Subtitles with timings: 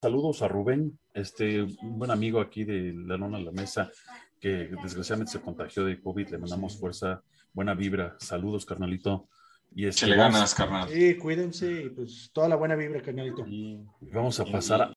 [0.00, 3.90] Saludos a Rubén, este, un buen amigo aquí de La Lona a la Mesa,
[4.38, 6.28] que desgraciadamente se contagió de COVID.
[6.28, 7.20] Le mandamos fuerza,
[7.52, 8.14] buena vibra.
[8.20, 9.28] Saludos, carnalito.
[9.74, 10.88] Y este, le ganas, carnal.
[10.88, 13.44] Sí, cuídense y pues toda la buena vibra, carnalito.
[13.48, 13.80] Y
[14.12, 14.94] vamos a pasar a...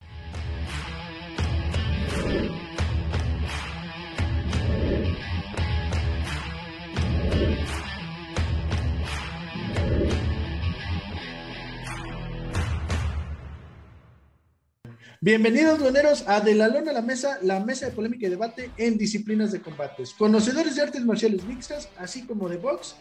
[15.23, 18.71] Bienvenidos, dueneros, a De la Lona a la Mesa, la mesa de polémica y debate
[18.77, 20.15] en disciplinas de combates.
[20.15, 22.95] Conocedores de artes marciales mixtas, así como de box.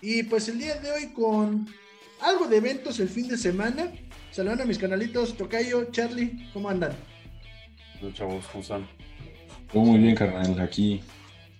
[0.00, 1.66] Y pues el día de hoy con
[2.20, 3.90] algo de eventos el fin de semana.
[4.30, 6.92] Saludan a mis canalitos, Tocayo, Charlie, ¿cómo andan?
[8.00, 8.88] Hola, chavos, ¿cómo están?
[9.72, 11.00] Todo muy bien, carnal, aquí.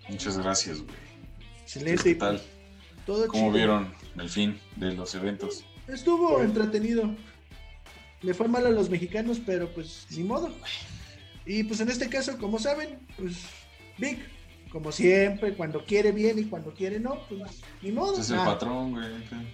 [0.09, 0.95] Muchas gracias, güey.
[1.63, 2.05] Excelente.
[2.05, 2.41] ¿Qué tal?
[3.07, 5.65] Todo ¿Cómo vieron el fin de los eventos?
[5.89, 7.13] Estuvo entretenido
[8.27, 10.51] le fue mal a los mexicanos, pero pues ni modo.
[11.47, 13.37] Y pues en este caso, como saben, pues
[13.99, 14.19] Vic,
[14.71, 18.19] como siempre, cuando quiere bien y cuando quiere no, pues ni modo.
[18.19, 19.07] Es el patrón, güey.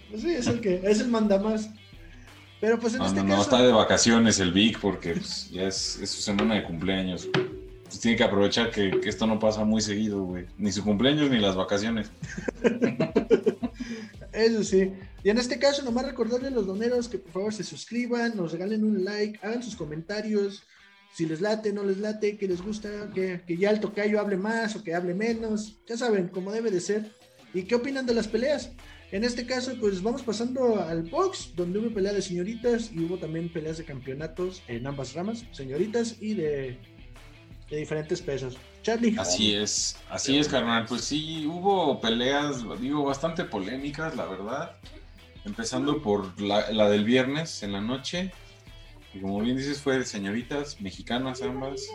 [0.09, 1.69] Pues sí, es el que, es el más
[2.63, 3.37] Pero pues en no, este no, caso.
[3.37, 7.29] No, está de vacaciones el Vic porque pues, ya es, es, su semana de cumpleaños.
[8.01, 10.47] Tiene que aprovechar que, que esto no pasa muy seguido, güey.
[10.59, 12.11] Ni su cumpleaños ni las vacaciones.
[14.33, 14.93] Eso sí.
[15.23, 18.53] Y en este caso, nomás recordarle a los doneros que por favor se suscriban, nos
[18.53, 20.65] regalen un like, hagan sus comentarios,
[21.13, 24.75] si les late, no les late, que les gusta, que, ya el tocayo hable más
[24.75, 27.13] o que hable menos, ya saben, cómo debe de ser.
[27.53, 28.73] ¿Y qué opinan de las peleas?
[29.11, 33.19] En este caso, pues vamos pasando al box, donde hubo pelea de señoritas y hubo
[33.19, 36.79] también peleas de campeonatos en ambas ramas, señoritas y de,
[37.73, 38.59] de diferentes pesos.
[38.83, 39.17] Charlie.
[39.19, 40.85] Así es, así es, carnal.
[40.87, 44.77] Pues sí, hubo peleas, digo, bastante polémicas, la verdad.
[45.47, 48.31] Empezando por la, del viernes en la noche.
[49.15, 51.89] Y como bien dices, fue de señoritas mexicanas ambas.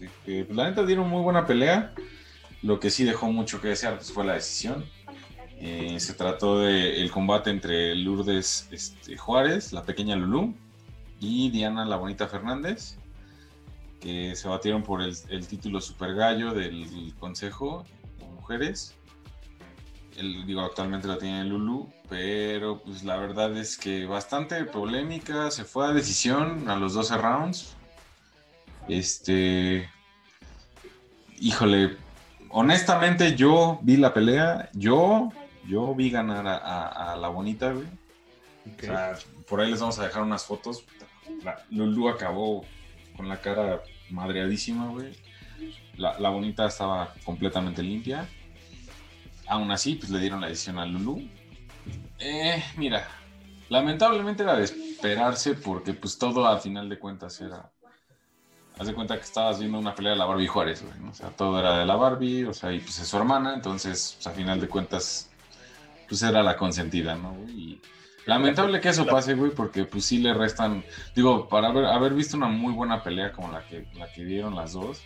[0.00, 1.92] Este, la neta dieron muy buena pelea.
[2.62, 4.86] Lo que sí dejó mucho que desear pues, fue la decisión.
[5.60, 10.54] Eh, se trató del el combate entre Lourdes este, Juárez, la pequeña Lulú,
[11.20, 12.96] y Diana la Bonita Fernández
[14.00, 17.84] que se batieron por el, título Super Gallo del Consejo
[18.18, 18.94] de Mujeres.
[20.16, 25.64] El, digo, actualmente la tiene Lulu, pero pues la verdad es que bastante polémica, se
[25.64, 27.76] fue a decisión a los 12 rounds.
[28.88, 29.88] Este,
[31.38, 31.96] híjole,
[32.50, 35.30] honestamente yo vi la pelea, yo,
[35.66, 37.86] yo vi ganar a, la bonita, güey.
[39.48, 40.84] por ahí les vamos a dejar unas fotos.
[41.70, 42.64] Lulu acabó
[43.18, 45.12] con la cara madreadísima, güey.
[45.96, 48.28] La, bonita estaba completamente limpia.
[49.48, 51.28] Aún así, pues le dieron la decisión a Lulu.
[52.20, 53.08] Eh, mira,
[53.68, 57.72] lamentablemente era de esperarse porque pues todo a final de cuentas era...
[58.78, 61.10] Haz de cuenta que estabas viendo una pelea de la Barbie Juárez, güey.
[61.10, 64.12] O sea, todo era de la Barbie, o sea, y pues es su hermana, entonces,
[64.14, 65.28] pues, a final de cuentas,
[66.08, 67.34] pues era la consentida, ¿no?
[67.48, 67.80] Y,
[68.28, 70.84] Lamentable que eso pase, güey, porque pues sí le restan,
[71.14, 74.54] digo, para haber, haber visto una muy buena pelea como la que, la que dieron
[74.54, 75.00] las dos.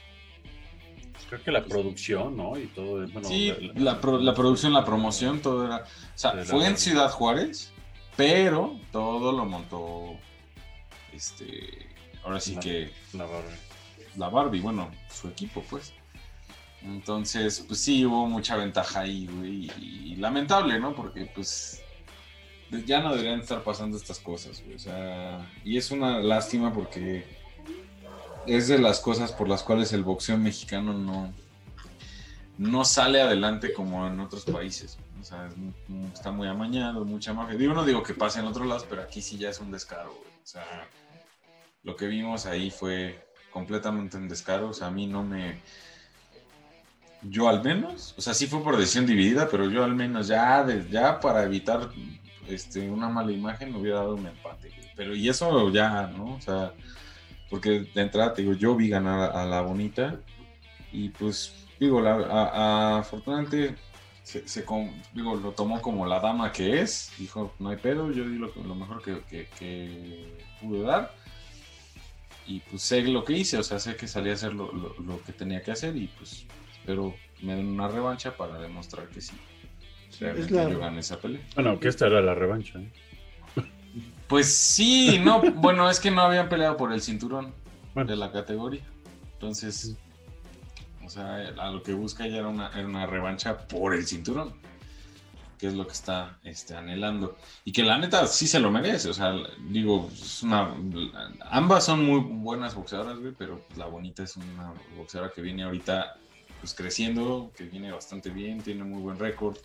[1.29, 2.59] Creo que la producción, ¿no?
[2.59, 3.07] Y todo.
[3.07, 5.77] Bueno, sí, la, la, producción, la promoción, todo era.
[5.77, 7.73] O sea, fue en Ciudad Juárez,
[8.17, 10.17] pero todo lo montó.
[11.13, 11.89] Este.
[12.25, 12.91] Ahora sí que.
[13.13, 13.57] La Barbie.
[14.17, 15.95] La Barbie, bueno, su equipo, pues.
[16.83, 19.71] Entonces, pues sí, hubo mucha ventaja ahí, güey.
[19.79, 20.93] y lamentable, ¿no?
[20.95, 21.82] Porque, pues,
[22.81, 24.77] ya no deberían estar pasando estas cosas, güey.
[24.77, 27.25] O sea, y es una lástima porque
[28.47, 31.33] es de las cosas por las cuales el boxeo mexicano no,
[32.59, 34.99] no sale adelante como en otros países.
[35.21, 35.49] O sea,
[36.13, 37.57] está muy amañado, mucha magia.
[37.57, 40.11] Digo, no digo que pase en otros lados, pero aquí sí ya es un descaro,
[40.11, 40.33] güey.
[40.43, 40.89] O sea,
[41.85, 44.71] lo que vimos ahí fue completamente un descaro.
[44.71, 45.61] O sea, a mí no me.
[47.23, 50.67] Yo al menos, o sea, sí fue por decisión dividida, pero yo al menos ya,
[50.91, 51.89] ya para evitar
[52.49, 54.71] este, una mala imagen hubiera dado un empate.
[54.97, 56.35] Pero y eso ya, ¿no?
[56.35, 56.73] O sea,
[57.51, 60.21] porque de entrada te digo, yo vi ganar a, la bonita
[60.91, 63.77] y pues digo, la, afortunadamente
[64.23, 64.65] se,
[65.13, 68.75] digo, lo tomó como la dama que es, dijo, no hay pedo, yo di lo,
[68.75, 70.27] mejor que,
[70.61, 71.15] pude dar
[72.47, 74.71] y pues sé lo que hice, o sea, sé que salí a hacer lo,
[75.27, 79.35] que tenía que hacer y pues espero me den una revancha para demostrar que sí
[80.21, 80.99] es la...
[80.99, 81.41] esa pelea.
[81.55, 82.79] Bueno, que esta era la revancha.
[82.79, 82.93] ¿eh?
[84.29, 87.53] Pues sí, no, bueno, es que no habían peleado por el cinturón
[87.95, 88.83] de la categoría.
[89.35, 89.97] Entonces,
[91.05, 94.55] o sea, a lo que busca ya era una, era una revancha por el cinturón.
[95.63, 97.37] que es lo que está este, anhelando.
[97.65, 99.09] Y que la neta sí se lo merece.
[99.11, 99.33] O sea,
[99.69, 100.75] digo, es una,
[101.51, 106.17] ambas son muy buenas boxeadoras, güey, pero la bonita es una boxeadora que viene ahorita
[106.59, 109.57] pues creciendo, que viene bastante bien, tiene muy buen récord.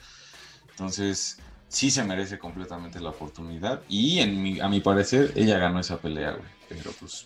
[0.78, 3.82] Entonces, sí se merece completamente la oportunidad.
[3.90, 6.48] Y en mi, a mi parecer, ella ganó esa pelea, güey.
[6.70, 7.26] Pero pues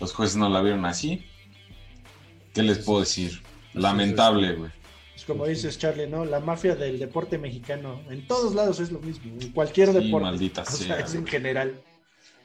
[0.00, 1.22] los jueces no la vieron así.
[2.54, 3.42] ¿Qué les puedo decir?
[3.74, 4.70] Lamentable, güey.
[5.14, 6.24] Es como dices, Charlie, ¿no?
[6.24, 8.00] La mafia del deporte mexicano.
[8.08, 9.38] En todos lados es lo mismo.
[9.38, 10.24] En cualquier deporte.
[10.24, 11.00] Maldita sea.
[11.00, 11.78] es en general.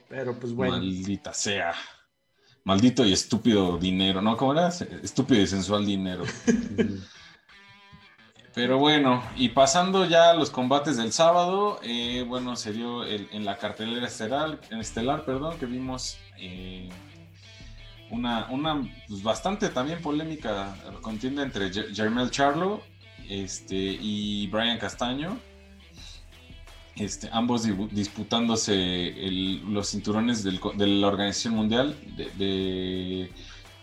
[0.09, 0.73] Pero pues bueno.
[0.73, 1.73] Maldita sea.
[2.65, 4.21] Maldito y estúpido dinero.
[4.21, 4.35] ¿No?
[4.35, 4.67] ¿Cómo era?
[4.67, 6.25] Estúpido y sensual dinero.
[8.57, 13.45] Pero bueno, y pasando ya a los combates del sábado, eh, bueno, se dio en
[13.45, 16.89] la cartelera estelar, estelar, perdón, que vimos eh,
[18.09, 22.81] una, una pues, bastante también polémica contienda entre Jermel Charlo
[23.29, 25.37] este, y Brian Castaño.
[26.95, 27.61] Este, ambos
[27.91, 29.13] disputándose
[29.67, 31.95] los cinturones del, de la Organización Mundial.
[32.39, 33.31] De,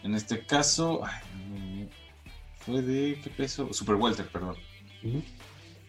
[0.03, 1.03] en este caso,
[2.65, 3.73] fue de qué peso?
[3.73, 4.57] Super Welter, perdón.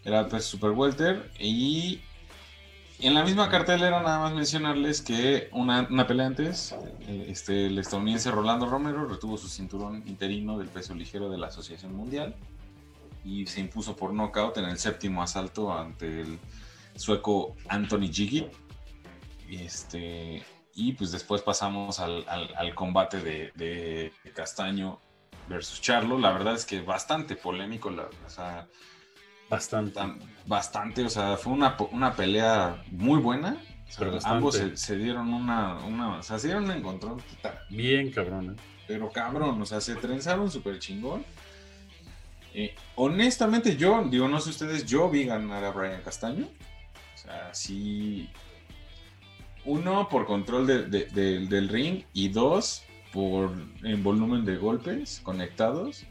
[0.04, 1.32] Era peso Super Welter.
[1.40, 2.02] Y
[3.00, 6.76] en la misma cartelera, nada más mencionarles que una, pelea antes,
[7.08, 11.48] eh, este, el estadounidense Rolando Romero retuvo su cinturón interino del peso ligero de la
[11.48, 12.36] Asociación Mundial
[13.26, 16.40] y se impuso por nocaut en el séptimo asalto ante el
[16.96, 18.48] sueco Anthony Gigi.
[19.50, 20.44] Este,
[20.74, 25.00] y pues después pasamos al, combate de, Castaño
[25.48, 26.20] versus Charlo.
[26.20, 27.90] La verdad es que bastante polémico.
[27.90, 28.68] La, o sea,
[29.50, 30.00] Bastante.
[30.46, 33.58] Bastante, o sea, fue una, una pelea muy buena.
[34.24, 37.22] ambos se, dieron una, una, o sea, se dieron un encontrón.
[37.70, 38.62] Bien cabrón, ¿eh?
[38.88, 41.26] Pero cabrón, o sea, se trenzaron súper chingón.
[42.54, 46.46] Eh, honestamente, yo, digo, no sé ustedes, yo vi ganar a Brian Castaño.
[46.46, 48.30] O sea, sí.
[49.66, 52.04] Uno, por control del ring.
[52.14, 52.84] Y dos,
[53.16, 53.52] por
[53.82, 56.06] en volumen de golpes conectados.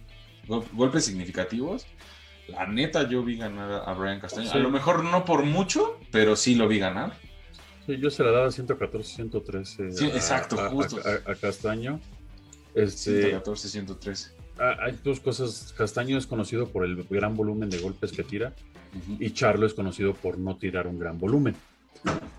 [0.49, 1.87] Golpes significativos.
[2.49, 4.51] La neta, yo vi ganar a Brian Castaño.
[4.51, 7.13] A lo mejor no por mucho, pero sí lo vi ganar.
[7.87, 9.93] Sí, yo se la daba 114, 113.
[9.93, 10.99] Sí, exacto, justo.
[11.27, 12.01] A, Castaño.
[12.75, 14.31] Este, 114, 113.
[14.81, 15.75] Hay dos cosas.
[15.77, 18.55] Castaño es conocido por el gran volumen de golpes que tira.
[19.19, 21.55] Y Charlo es conocido por no tirar un gran volumen.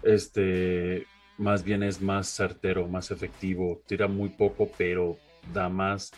[0.02, 1.06] Este,
[1.38, 3.82] más bien es más certero, más efectivo.
[3.86, 5.18] Tira muy poco, pero
[5.54, 6.12] da más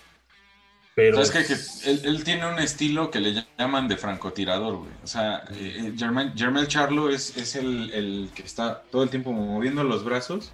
[0.98, 1.22] pero...
[1.22, 4.90] es que, él, tiene un estilo que le llaman de francotirador, güey.
[5.04, 10.04] O sea, eh, Germel Charlo es, es el, que está todo el tiempo moviendo los
[10.04, 10.54] brazos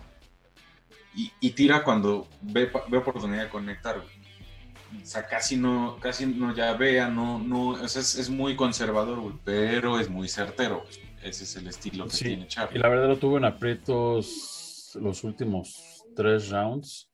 [1.15, 5.01] y, tira cuando ve, ve, oportunidad de conectar, güey.
[5.01, 9.21] O sea, casi no, casi no ya vea, no, no, o sea, es, muy conservador,
[9.21, 10.83] güey, pero es muy certero.
[11.23, 12.77] Ese es el estilo que tiene Charlo.
[12.77, 17.09] Y la verdad lo tuvo en aprietos los últimos tres rounds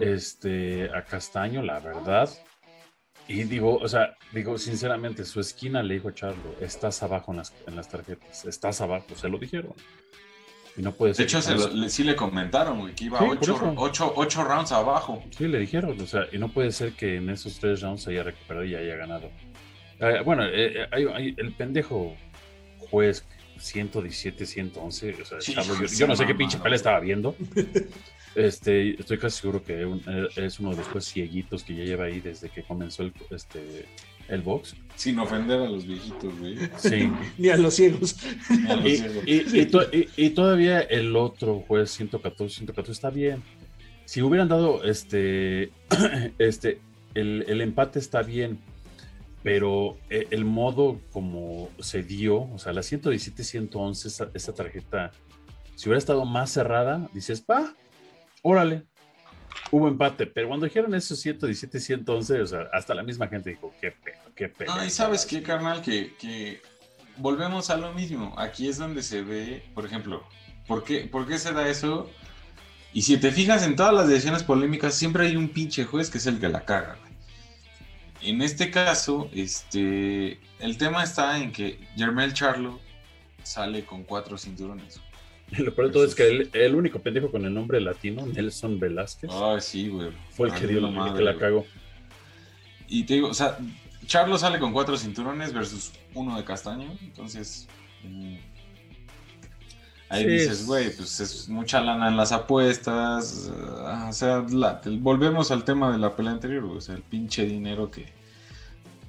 [0.00, 2.28] este, a Castaño, la verdad.
[3.26, 7.38] Y digo, o sea, digo, sinceramente, su esquina le dijo a Charlo, estás abajo en
[7.38, 9.72] las, en las tarjetas, estás abajo, se lo dijeron.
[10.76, 11.26] Y no puede ser.
[11.26, 15.22] De hecho, sí le comentaron, que iba 8 rounds abajo.
[15.30, 18.24] Sí, le dijeron, o sea, y no puede ser que en esos tres rounds haya
[18.24, 19.30] recuperado y haya ganado.
[20.00, 22.16] Eh, bueno, eh, eh, hay, el pendejo
[22.94, 23.24] juez
[23.58, 27.34] 117, 111, o sea, yo, yo, no sé qué pinche pelea estaba viendo.
[28.36, 32.06] Este, estoy casi seguro que eh, es uno de los pues cieguitos que ya lleva
[32.06, 33.86] ahí desde que comenzó el, este,
[34.26, 34.74] el box.
[34.96, 36.58] Sin ofender a los viejitos, güey.
[36.76, 37.12] Sí.
[37.38, 38.16] Ni a los ciegos.
[40.16, 43.40] y, todavía el otro juez 114, 114 está bien.
[44.04, 45.70] Si hubieran dado este,
[46.40, 46.80] este,
[47.14, 48.58] el, el empate está bien,
[49.44, 55.12] pero eh, el modo como se dio, o sea, la 117, 111, esa, tarjeta,
[55.76, 57.74] si hubiera estado más cerrada, dices, pa,
[58.40, 58.86] órale,
[59.70, 63.74] hubo empate, pero cuando dijeron eso 117, 111, o sea, hasta la misma gente dijo,
[63.82, 64.72] qué pedo, qué pedo.
[64.72, 65.82] Ay, ¿sabes qué, carnal?
[65.82, 66.62] Que,
[67.18, 68.34] volvemos a lo mismo.
[68.38, 70.24] Aquí es donde se ve, por ejemplo,
[70.66, 72.10] ¿por qué, ¿por qué se da eso?
[72.94, 76.16] Y si te fijas en todas las decisiones polémicas, siempre hay un pinche juez que
[76.16, 76.96] es el que la caga.
[78.24, 82.80] En este caso, este, el tema está en que Jermel Charlo
[83.42, 85.00] sale con cuatro cinturones.
[85.50, 89.30] Lo peor de todo es que el, único pendejo con el nombre latino, Nelson Velázquez.
[89.32, 90.10] Ah, sí, güey.
[90.30, 91.66] Fue el que dio la que la cagó.
[92.88, 93.58] Y te digo, o sea,
[94.06, 96.96] Charlo sale con cuatro cinturones versus uno de castaño.
[97.02, 97.68] Entonces.
[98.02, 98.36] Mm,
[100.08, 103.50] ahí dices, güey, pues es mucha lana en las apuestas.
[103.80, 104.44] Ah, o sea,
[105.00, 106.78] volvemos al tema de la pelea anterior, güey.
[106.78, 108.06] O sea, el pinche dinero que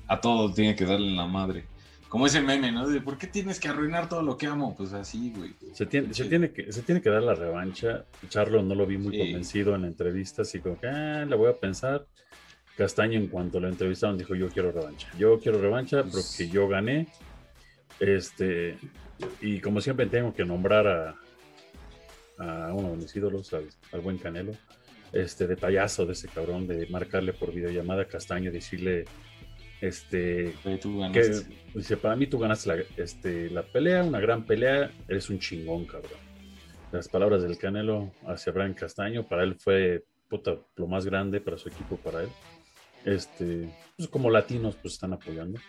[0.08, 1.66] a todo tiene que darle la madre.
[2.10, 2.88] como ese meme, ¿no?
[2.88, 4.74] De ¿por qué tienes que arruinar todo lo que amo?
[4.76, 5.54] Pues así, güey.
[5.74, 8.06] Se tiene, se tiene, que, se tiene que dar la revancha.
[8.30, 9.20] Charlo no lo vi muy Sí.
[9.20, 12.06] convencido en la entrevista, así como que, ah, la voy a pensar.
[12.78, 15.08] Castaño, en cuanto lo entrevistaron, dijo: Yo quiero revancha.
[15.18, 17.08] Yo quiero revancha porque yo gané.
[18.00, 18.78] Este,
[19.42, 21.16] y como siempre, tengo que nombrar a,
[22.38, 24.54] a uno de mis ídolos, al, al buen Canelo.
[25.14, 29.06] Este detallazo de ese cabrón de marcarle por videollamada a Castaño, decirle,
[29.80, 30.54] este,
[31.14, 31.32] que
[31.74, 35.86] dice, para mí tú ganaste la, este, la pelea, una gran pelea, eres un chingón,
[35.86, 36.20] cabrón.
[36.92, 41.58] Las palabras del Canelo hacia Brian Castaño, para él fue puta, lo más grande para
[41.58, 42.30] su equipo, para él.
[43.06, 45.60] Este, pues como latinos, pues están apoyando.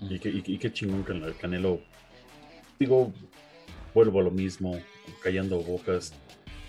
[0.00, 0.14] Y,
[0.54, 1.80] y qué chingón que el Canelo,
[2.84, 3.14] digo,
[3.94, 4.78] vuelvo a lo mismo,
[5.22, 6.12] callando bocas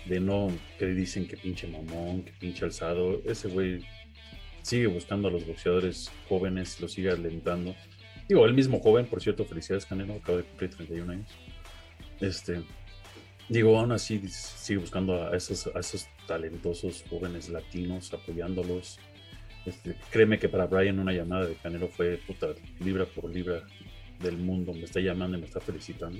[0.06, 3.20] de no, que dicen que pinche mamón, que pinche alzado.
[3.26, 3.84] Ese güey
[4.62, 7.74] sigue buscando a los boxeadores jóvenes, los sigue alentando.
[8.28, 11.28] Digo, el mismo joven, por cierto, felicidades Canelo, acaba de cumplir 31 años.
[12.20, 12.62] Este,
[13.50, 18.98] digo, aún así sigue buscando a esos, esos talentosos jóvenes latinos, apoyándolos.
[19.66, 22.48] Este, créeme que para Brian una llamada de Canelo fue puta,
[22.80, 23.64] libra por libra
[24.20, 26.18] del mundo, me está llamando y me está felicitando.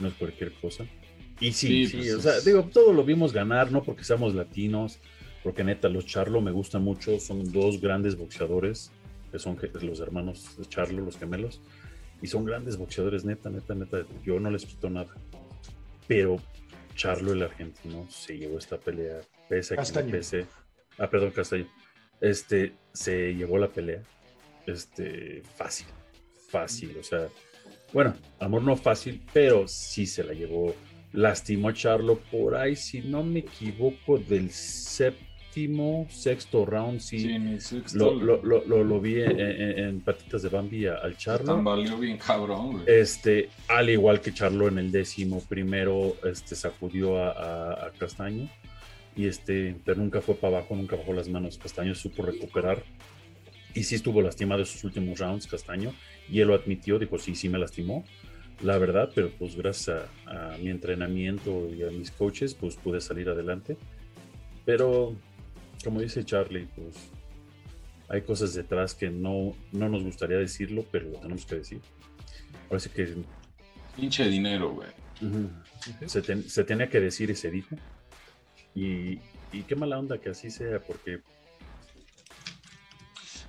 [0.00, 0.84] No es cualquier cosa.
[1.40, 4.04] Y sí, Sí, sí, pues o sea, es- digo, todo lo vimos ganar, no porque
[4.04, 4.98] seamos latinos,
[5.42, 8.90] porque neta, los Charlo me gustan mucho, son dos grandes boxeadores,
[9.32, 11.60] que son los hermanos de Charlo, los gemelos,
[12.22, 15.12] y son grandes boxeadores, neta, neta, neta, yo no les quito nada.
[16.06, 16.36] Pero
[16.94, 20.06] Charlo, el argentino, se llevó esta pelea, pese a que Castaño.
[20.06, 20.46] le pese.
[20.98, 21.66] Ah, perdón, Castaño.
[22.20, 24.00] Este, se llevó la pelea,
[24.66, 25.86] este, fácil,
[26.58, 27.26] fácil, o sea,
[27.92, 30.74] bueno, amor no fácil, pero sí se la llevó.
[31.12, 37.20] Lastimó a Charlo por ahí, si no me equivoco, del séptimo, sexto round, sí.
[37.20, 38.12] Sí, sexto.
[38.14, 41.46] lo, lo, lo, lo- vi en, en- en patitas de Bambi al Charlo.
[41.46, 42.84] tambaleó bien cabrón, güey.
[42.86, 48.48] Este, al igual que Charlo en el décimo primero, este, sacudió a, a- a Castaño.
[49.16, 51.58] Y este, pero nunca fue para abajo, nunca bajó las manos.
[51.58, 52.82] Castaño supo recuperar.
[53.74, 55.92] Y sí estuvo lastimado en sus últimos rounds, Castaño.
[56.28, 58.04] Y él lo admitió, dijo, sí, sí me lastimó.
[58.62, 63.00] La verdad, pero pues gracias a, a mi entrenamiento y a mis coaches, pues pude
[63.00, 63.76] salir adelante.
[64.64, 65.16] Pero,
[65.82, 66.94] como dice Charlie, pues
[68.08, 71.80] hay cosas detrás que no, no nos gustaría decirlo, pero lo tenemos que decir.
[72.68, 73.14] Parece que
[73.96, 74.88] Pinche dinero, güey.
[76.06, 77.76] se, ten- se tenía que decir y se dijo.
[78.74, 79.18] Y,
[79.52, 81.20] y qué mala onda que así sea, porque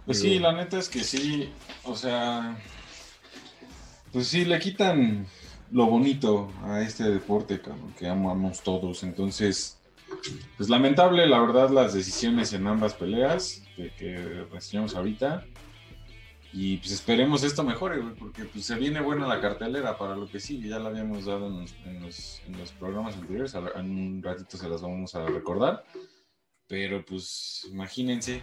[0.06, 1.50] Pues sí, la neta es que sí,
[1.84, 2.58] o sea,
[4.12, 5.26] pues sí, le quitan
[5.72, 9.04] lo bonito a este deporte, cabrón, que amamos todos.
[9.04, 9.80] Entonces,
[10.58, 15.46] pues lamentable, la verdad, las decisiones en ambas peleas que, que reseñamos ahorita.
[16.54, 20.30] Y pues esperemos esto mejore, güey, porque pues se viene buena la cartelera para lo
[20.30, 20.70] que sigue.
[20.70, 24.56] Ya la habíamos dado en los, en los, en los programas anteriores, en un ratito
[24.56, 25.84] se las vamos a recordar.
[26.68, 28.42] Pero pues imagínense,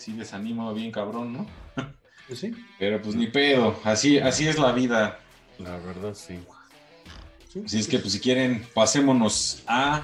[0.00, 1.46] sí desanimo bien cabrón, ¿no?
[2.26, 5.18] Pues sí, Pero pues ni pedo, así, así es la vida.
[5.58, 6.38] la verdad sí.
[7.52, 7.62] sí.
[7.64, 10.02] Así es que pues si quieren, pasémonos a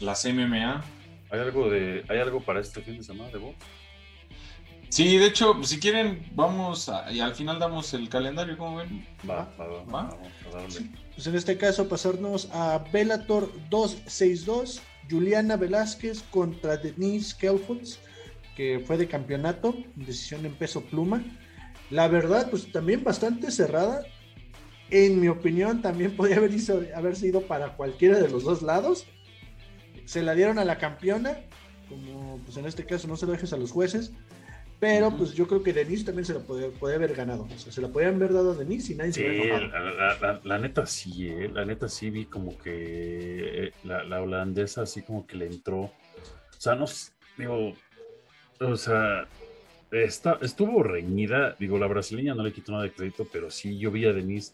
[0.00, 0.84] las MMA.
[1.30, 3.56] ¿Hay algo, de, ¿Hay algo para este fin de semana de box?
[4.90, 8.76] Sí, de hecho, pues, si quieren, vamos a- y al final damos el calendario, ¿cómo
[8.76, 9.06] ven?
[9.28, 10.02] Va, va, va, ¿Va?
[10.04, 10.90] vamos a darle.
[11.14, 14.80] Pues en este caso pasarnos a Bellator 262,
[15.10, 17.98] Juliana Velázquez contra Denise Kelfons,
[18.58, 21.22] que fue de campeonato, decisión en peso pluma.
[21.90, 24.02] La verdad, pues también bastante cerrada.
[24.90, 29.06] En mi opinión, también podría haber, hizo- haber sido para cualquiera de los dos lados.
[30.06, 31.38] Se la dieron a la campeona,
[31.88, 34.12] como pues en este caso no se lo dejes a los jueces.
[34.80, 37.44] Pero pues yo creo que Denise también se la podía, podía haber ganado.
[37.52, 40.18] O sea, se la podían haber dado a Denise y nadie se hubiera la, la-
[40.20, 44.82] la- la neta sí, eh, la neta sí vi como que eh, la, la holandesa
[44.82, 45.80] así como que le entró.
[45.82, 45.92] O
[46.60, 46.86] sea, no
[47.36, 47.72] digo,
[48.60, 49.26] o sea,
[49.90, 51.56] está, estuvo reñida.
[51.58, 54.52] Digo, la brasileña no le quito nada de crédito, pero sí yo vi a Denise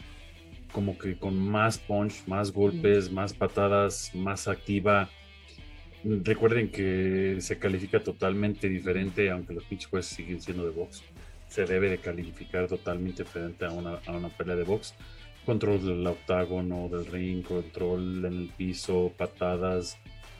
[0.73, 5.09] como que con más punch, más golpes, más patadas, más activa.
[6.03, 11.03] Recuerden que se califica totalmente diferente, aunque los pinches jueces siguen siendo de box.
[11.49, 14.95] Se debe de calificar totalmente diferente a una, a una pelea de box.
[15.47, 19.97] Control del octágono, del ring, control en el piso, patadas,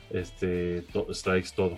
[0.09, 1.77] este, to- strikes, todo.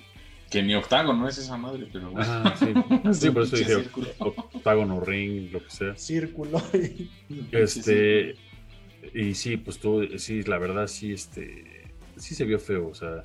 [0.49, 2.31] Que ni octágono es esa madre, pero bueno.
[2.31, 2.73] Ajá, sí.
[3.13, 4.07] Sí, por eso dije círculo.
[4.19, 5.95] octágono, ring, lo que sea.
[5.95, 6.61] Círculo.
[7.51, 8.35] Este,
[9.13, 13.23] y sí, pues tú, sí, la verdad, sí, este, sí se vio feo, o sea,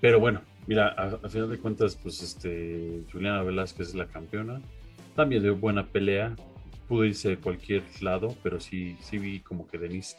[0.00, 4.60] pero bueno, mira, a, a final de cuentas, pues, este, Juliana Velázquez es la campeona,
[5.14, 6.36] también dio buena pelea,
[6.88, 10.16] pudo irse de cualquier lado, pero sí, sí vi como que Denise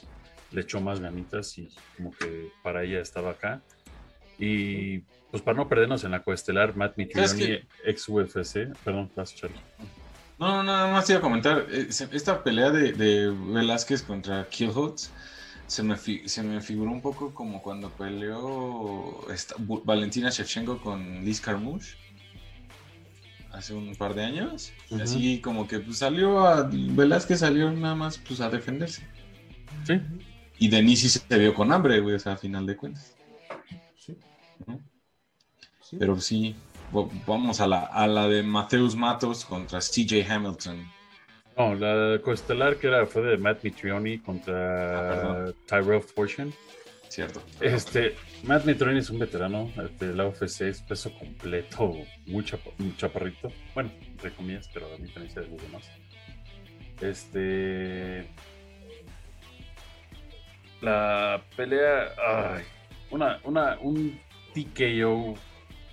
[0.51, 3.61] le echó más ganitas y como que para ella estaba acá.
[4.39, 4.99] Y
[5.31, 9.57] pues para no perdernos en la coestelar, Matt Mitrioni, ex UFC, perdón, Charlie.
[10.39, 11.65] No, no, nada más iba a comentar.
[11.71, 15.11] eh, Esta pelea de, de Velázquez contra Killhots
[15.65, 21.41] se me, se me figuró un poco como cuando peleó esta- Valentina Shevchenko con Liz
[21.41, 21.95] Carmouche
[23.51, 24.71] hace un par de años.
[24.91, 25.01] Ujú.
[25.01, 26.69] Así como que pues, salió a.
[26.71, 29.01] Velázquez salió nada más pues, a defenderse.
[29.85, 29.99] Sí,
[30.59, 33.15] Y Denise sí se vio con hambre, güey, o sea, a final de cuentas.
[35.81, 35.97] Sí.
[35.99, 36.55] Pero sí,
[37.25, 40.85] vamos a la, a la de Mateus Matos contra CJ Hamilton.
[41.57, 45.55] no, la coestelar que era, fue de Matt Mitrioni Ah, contra perdón.
[45.67, 46.51] Tyrell Fortune.
[47.09, 47.41] Cierto.
[47.61, 51.93] Este, Matt Mitrioni es un veterano de la UFC, es peso completo,
[52.25, 53.49] muy, chapa- muy chaparrito.
[53.73, 55.89] Bueno, entre comillas, pero a diferencia de los demás.
[56.99, 58.27] Este.
[60.81, 62.09] La pelea.
[62.55, 62.63] Ay,
[63.09, 64.19] una, una, un
[64.65, 65.35] TKO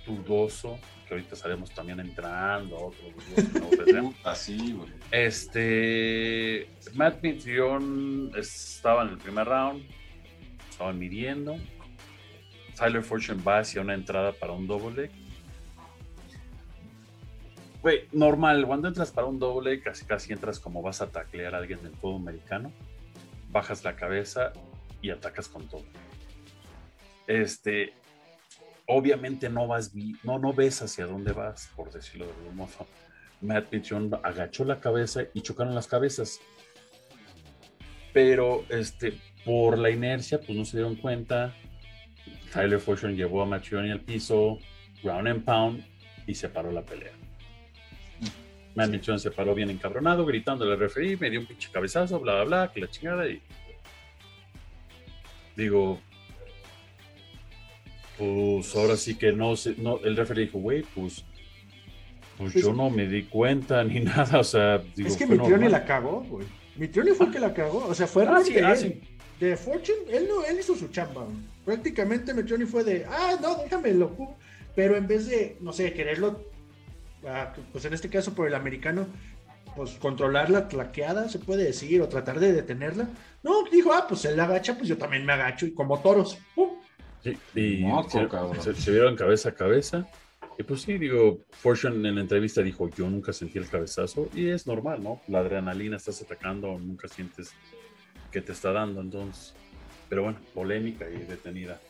[0.05, 4.11] dudoso, que ahorita estaremos también entrando a otro dudoso, ¿no?
[4.15, 4.25] Pues.
[4.25, 4.91] Así, güey.
[5.11, 6.67] Este.
[6.93, 9.85] Matt Mitrion estaba en el primer round.
[10.69, 11.57] Estaban midiendo.
[12.75, 15.11] Tyler Fortune va hacia una entrada para un double leg.
[17.81, 21.53] Güey, normal, cuando entras para un double leg, casi casi entras como vas a taclear
[21.53, 22.71] a alguien del fútbol americano.
[23.51, 24.51] Bajas la cabeza
[25.01, 25.85] y atacas con todo.
[27.27, 27.93] Este.
[28.87, 32.87] Obviamente no vas, no, no ves hacia dónde vas, por decirlo de algún modo.
[33.41, 36.39] Matt Mitrion agachó la cabeza y chocaron las cabezas.
[38.13, 41.55] Pero este, por la inercia, pues no se dieron cuenta.
[42.53, 44.59] Tyler Fortune llevó a Mitrioni al piso,
[45.03, 45.83] ground and pound,
[46.25, 47.11] y se paró la pelea.
[48.75, 52.35] Matt Mitrione se paró bien encabronado, gritándole al referee, me dio un pinche cabezazo, bla,
[52.35, 53.27] bla, bla, que la chingada.
[53.27, 53.41] Y
[55.55, 55.99] digo,
[58.17, 61.23] pues ahora sí que no sé, no, el referee dijo, güey, pues,
[62.37, 65.71] pues Pues- yo no me di cuenta ni nada, o sea, digo, es que normal.
[65.71, 66.45] la cagó, güey.
[66.77, 67.85] Mitrioni fue el que la cagó.
[67.87, 68.99] O sea, fue Ah, error sí, de ah, sí.
[69.39, 71.23] De Fortune, él no, él hizo su chamba.
[71.23, 71.37] güey.
[71.63, 74.35] Prácticamente Mitrioni fue de, ah, no, déjame lo ju-".
[74.75, 76.43] Pero en vez de, no sé, quererlo,
[77.25, 79.07] ah, pues en este caso por el americano,
[79.77, 83.07] pues controlar la tlaqueada, se puede decir, o tratar de detenerla.
[83.41, 86.37] No, dijo, ah, pues él la agacha, pues yo también me agacho, y como toros,
[86.55, 86.71] ¡pum!
[87.25, 88.61] Sí, y Moco, se, cabrón.
[88.61, 90.07] se- se vieron cabeza a cabeza.
[90.57, 94.29] Y pues sí, digo, Fortune en la entrevista dijo, yo nunca sentí el cabezazo.
[94.33, 95.19] Y es normal, ¿no?
[95.27, 97.51] La adrenalina estás atacando, nunca sientes
[98.31, 99.53] que te está dando, entonces.
[100.07, 101.81] Pero bueno, polémica y detenida.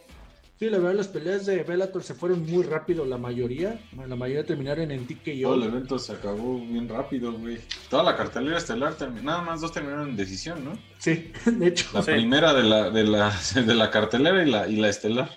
[0.57, 3.77] Sí, la verdad, las peleas de Bellator se fueron muy rápido, la mayoría.
[4.07, 5.63] La mayoría terminaron en Todo el TKO.
[5.65, 7.57] evento se acabó bien rápido, güey.
[7.89, 9.23] Toda la cartelera estelar terminó.
[9.23, 10.77] Nada más dos terminaron en decisión, ¿no?
[10.97, 11.89] Sí, de hecho.
[11.93, 12.11] La Sí.
[12.11, 13.33] primera de la, de, la,
[13.65, 15.29] de la cartelera y la, y la estelar.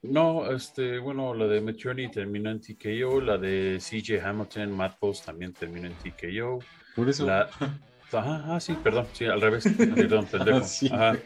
[0.00, 5.26] No, este, bueno, la de Maturity terminó en TKO, la de CJ Hamilton, Matt Post
[5.26, 6.58] también terminó en TKO.
[6.96, 7.26] Por eso.
[7.26, 7.48] La...
[8.18, 9.64] Ajá, ah, sí, perdón, sí, al revés.
[9.76, 10.64] Perdón, pendejo.
[10.64, 11.16] Sí, Ajá.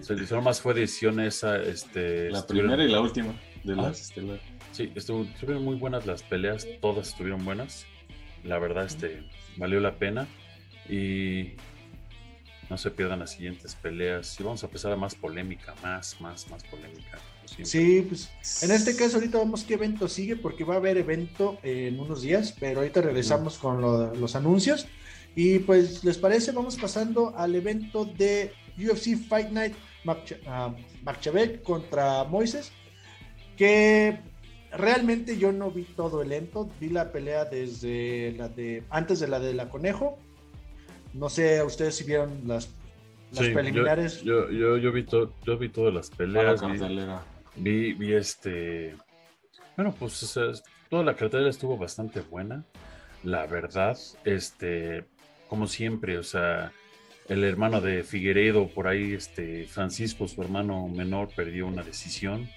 [0.00, 2.30] Solo más fue decisión esa, este.
[2.30, 3.76] La estuvieron- primera y la última de Ah.
[3.76, 4.42] las estelares.
[4.72, 7.86] Sí, estuvo- estuvieron muy buenas las peleas, todas estuvieron buenas.
[8.44, 9.24] La verdad, este,
[9.56, 10.26] valió la pena.
[10.88, 11.52] Y
[12.70, 14.38] no se pierdan las siguientes peleas.
[14.38, 17.18] Y vamos a empezar a más polémica, más, más, más polémica.
[17.62, 18.30] Sí, pues
[18.62, 22.20] en este caso ahorita vamos qué evento sigue porque va a haber evento en unos
[22.20, 24.86] días, pero ahorita regresamos con lo- los anuncios.
[25.40, 26.50] Y pues, ¿les parece?
[26.50, 29.72] Vamos pasando al evento de UFC Fight Night
[30.04, 30.74] Makcha- ah,
[31.04, 32.72] Makchabek contra Moises,
[33.56, 34.18] que
[34.72, 39.28] realmente yo no vi todo el evento, vi la pelea desde la de antes de
[39.28, 40.18] la de la Conejo.
[41.14, 42.68] No sé, ustedes si vieron las,
[43.30, 44.22] las Sí, preliminares.
[44.22, 47.22] Yo, yo, yo, vi to- yo vi todas las A la peleas.
[47.54, 47.62] vi-.
[47.62, 48.96] Vi, vi este.
[49.76, 52.64] Bueno, pues o sea, toda la cartelera estuvo bastante buena.
[53.22, 55.04] La verdad, este,
[55.48, 56.72] como siempre, o sea,
[57.28, 62.48] el hermano de Figueiredo, por ahí, este, Francisco, su hermano menor, perdió una decisión.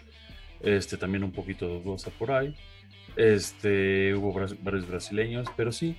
[0.62, 2.56] Este, también un poquito dudosa por ahí.
[3.15, 5.97] Este, hubo varios brasileños, pero sí.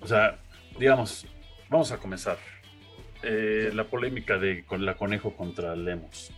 [0.00, 0.38] O sea,
[0.78, 1.26] digamos,
[1.68, 2.36] vamos a comenzar.
[3.22, 6.30] Eh, la polémica de con la conejo contra Lemos.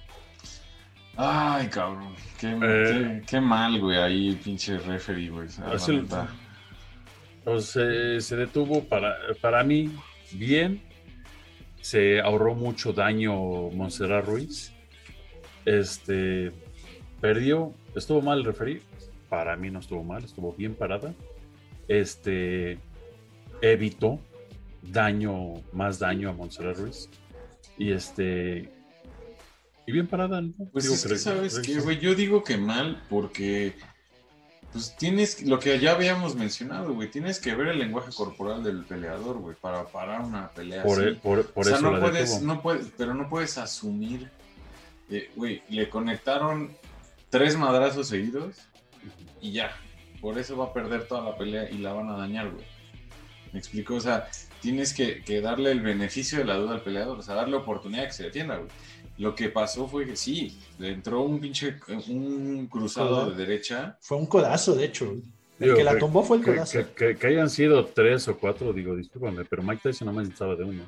[1.16, 2.14] Ay, cabrón.
[2.38, 2.56] Qué, Eh.
[2.62, 3.98] qué, qué mal, güey.
[3.98, 5.48] Ahí, pinche referee, güey.
[5.74, 6.06] Es el-.
[7.44, 9.90] Pues, se, se detuvo para, para mí
[10.32, 10.82] bien.
[11.80, 13.34] Se ahorró mucho daño
[13.70, 14.72] Montserrat Ruiz.
[15.64, 16.52] Este
[17.20, 17.72] perdió.
[17.94, 18.82] Estuvo mal el referí.
[19.28, 21.14] Para mí no estuvo mal, estuvo bien parada.
[21.88, 22.78] Este
[23.62, 24.18] evitó
[24.82, 27.08] daño, más daño a Montserrat Ruiz.
[27.78, 28.68] Y este.
[29.86, 30.52] Y bien parada, ¿no?
[30.72, 31.98] Pues Digo es que que, re- ¿sabes güey?
[31.98, 33.74] Yo digo que mal porque,
[34.72, 38.84] pues tienes, lo que ya habíamos mencionado, güey, tienes que ver el lenguaje corporal del
[38.84, 41.16] peleador, güey, para parar una pelea Por, así.
[41.16, 42.54] por, por o sea, eso no puedes, detuvo.
[42.54, 44.30] no puedes, pero no puedes asumir,
[45.10, 46.76] eh, güey, le conectaron
[47.30, 48.56] tres madrazos seguidos
[49.40, 49.74] y ya,
[50.20, 52.64] por eso va a perder toda la pelea y la van a dañar, güey.
[53.52, 53.94] ¿Me explico?
[53.94, 54.28] O sea,
[54.60, 58.02] tienes que, que darle el beneficio de la duda al peleador, o sea, darle oportunidad
[58.02, 58.68] de que se defienda, güey.
[59.18, 61.76] Lo que pasó fue que sí, le entró un pinche,
[62.08, 63.98] un cruzado de derecha.
[64.00, 65.10] Fue un codazo, de hecho.
[65.10, 66.78] El Digo, que la tumbó fue el Que, codazo.
[66.78, 70.56] que- que- que hayan sido tres o cuatro, digo, discúlpame, pero Mike Tyson nomás necesitaba
[70.56, 70.82] de uno.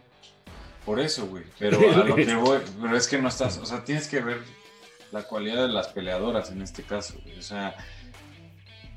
[0.87, 1.45] Por eso, güey.
[1.59, 4.39] Pero a lo que voy, pero es que no estás, o sea, tienes que ver
[5.13, 7.39] la cualidad de las peleadoras en este caso, güey.
[7.39, 7.77] O sea,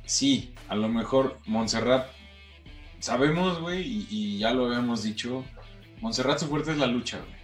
[0.05, 2.07] sí, a lo mejor Montserrat,
[3.05, 5.43] sabemos, güey, y, y ya lo habíamos dicho,
[6.01, 7.35] Montserrat su fuerte es la lucha, güey.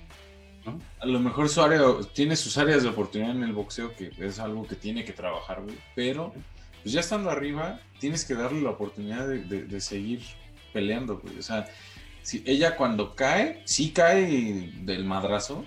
[0.65, 0.82] ¿no?
[1.00, 1.82] A lo mejor su área,
[2.13, 5.62] tiene sus áreas de oportunidad en el boxeo, que es algo que tiene que trabajar,
[5.62, 5.76] güey.
[5.95, 6.34] Pero,
[6.84, 10.21] pues ya estando arriba, tienes que darle la oportunidad de, de- de seguir
[10.74, 11.38] peleando, güey.
[11.38, 11.65] O sea,
[12.24, 15.63] si ella cuando cae, sí cae del madrazo.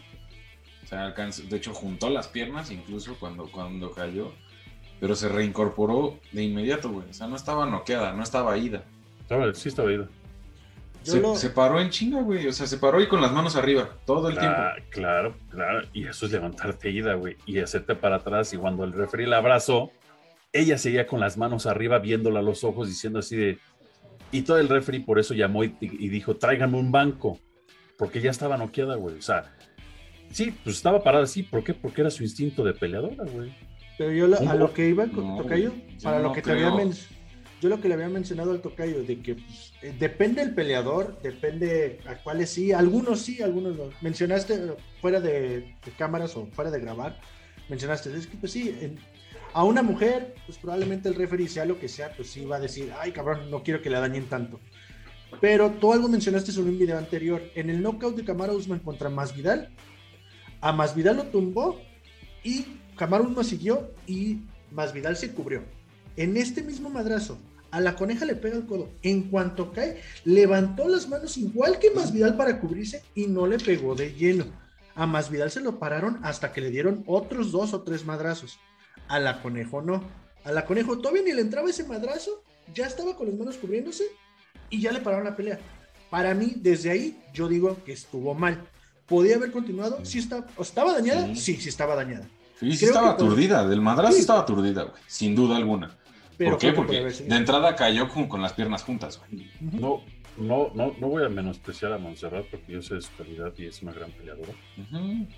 [0.85, 4.33] O sea, alcanzó- de hecho, juntó las piernas incluso cuando, cuando cayó.
[5.01, 7.09] Pero se reincorporó de inmediato, güey.
[7.11, 8.85] O sea, no estaba noqueada, no estaba ida.
[9.25, 10.09] Estaba, sí estaba ido.
[11.03, 12.47] Se, paró en chinga, güey.
[12.47, 14.59] O sea, se paró y con las manos arriba, todo el tiempo.
[14.91, 15.87] Claro, claro.
[15.93, 17.37] Y eso es levantarte ida, güey.
[17.45, 18.55] Y hacerte para atrás.
[18.55, 19.91] Y cuando el referee la abrazó,
[20.53, 23.59] ella seguía con las manos arriba, viéndola a los ojos, diciendo así de.
[24.33, 27.39] Y todo el referee por eso llamó y, y dijo: tráiganme un banco.
[27.99, 29.19] Porque ya estaba noqueada, güey.
[29.19, 29.55] O sea,
[30.31, 31.43] sí, pues estaba parada así.
[31.43, 31.75] ¿Por qué?
[31.75, 33.55] Porque era su instinto de peleadora, güey.
[33.99, 36.51] Pero yo a lo que iba con No, Tocayo, yo para no lo que te
[36.51, 36.91] había creo.
[37.65, 41.19] Yo lo que le había mencionado al Tocayo, de que pues, eh, depende del peleador,
[41.23, 43.85] depende a cuáles sí, algunos sí, algunos no.
[44.03, 47.19] Mencionaste eh, fuera de, de cámaras o fuera de grabar,
[47.71, 48.99] mencionaste, es que pues sí, en-
[49.55, 52.61] a una mujer, pues probablemente el referee sea lo que sea, pues sí va a
[52.61, 54.61] decir, ay cabrón, no quiero que la dañen tanto.
[55.41, 59.09] Pero tú algo mencionaste sobre un video anterior, en el knockout de Camaro Usman contra
[59.09, 59.71] Masvidal,
[60.61, 61.81] a Masvidal lo tumbó
[62.43, 65.63] y Camaro Usman siguió y Masvidal se cubrió.
[66.17, 67.39] En este mismo madrazo,
[67.75, 68.89] a la coneja le pega el codo.
[69.03, 73.97] En cuanto cae, levantó las manos igual que Masvidal para cubrirse y no le pegó
[73.97, 74.45] de lleno.
[74.95, 78.61] A Masvidal se lo pararon hasta que le dieron otros dos o tres madrazos.
[79.09, 80.05] A la conejo no.
[80.45, 84.05] A la conejo todavía ni le entraba ese madrazo, ya estaba con las manos cubriéndose
[84.71, 85.59] y ya le pararon la pelea.
[86.11, 88.69] Para mí, desde ahí, yo digo que estuvo mal.
[89.07, 89.99] ¿Podía haber continuado?
[90.05, 91.27] Sí, estaba, ¿estaba dañada?
[91.27, 91.37] Sí.
[91.37, 92.29] Sí, sí estaba dañada.
[92.61, 93.67] Sí, sí estaba aturdida.
[93.67, 94.21] Del madrazo Sí.
[94.21, 95.03] estaba aturdida, güey.
[95.09, 95.99] Sin duda alguna.
[96.37, 96.73] Pero ¿Por qué?
[96.73, 99.51] Porque haber de entrada cayó con, con las piernas juntas, güey.
[99.61, 100.03] No,
[100.37, 103.67] no, no, no voy a menospreciar a Montserrat porque yo sé de su calidad y
[103.67, 104.53] es una gran peleadora.
[104.79, 105.29] Ujú.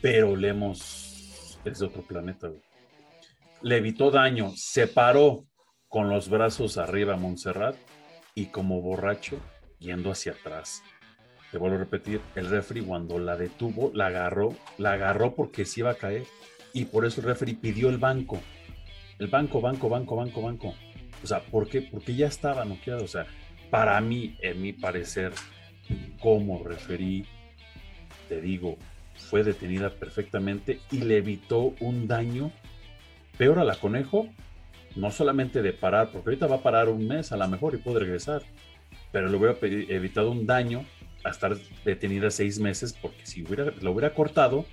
[0.00, 2.60] Pero Lemos es de otro planeta, güey.
[3.62, 5.46] Le evitó daño, se paró
[5.88, 7.76] con los brazos arriba a Montserrat
[8.34, 9.38] y como borracho
[9.78, 10.82] yendo hacia atrás.
[11.50, 15.80] Te vuelvo a repetir, el referee cuando la detuvo, la agarró, la agarró porque se
[15.80, 16.24] iba a caer
[16.72, 18.40] y por eso el referee pidió el banco.
[19.22, 20.74] El banco, banco, banco, banco, banco.
[21.22, 21.80] O sea, ¿por qué?
[21.80, 23.04] Porque ya estaba noqueado.
[23.04, 23.24] O sea,
[23.70, 25.32] para mí, en mi parecer,
[26.20, 27.24] como referí,
[28.28, 28.78] te digo,
[29.14, 32.50] fue detenida perfectamente y le evitó un daño
[33.38, 34.26] peor a la conejo,
[34.96, 37.78] no solamente de parar, porque ahorita va a parar un mes a lo mejor y
[37.78, 38.42] puede regresar,
[39.12, 40.84] pero le hubiera evitado un daño
[41.22, 44.66] a estar detenida seis meses, porque si hubiera, lo hubiera cortado,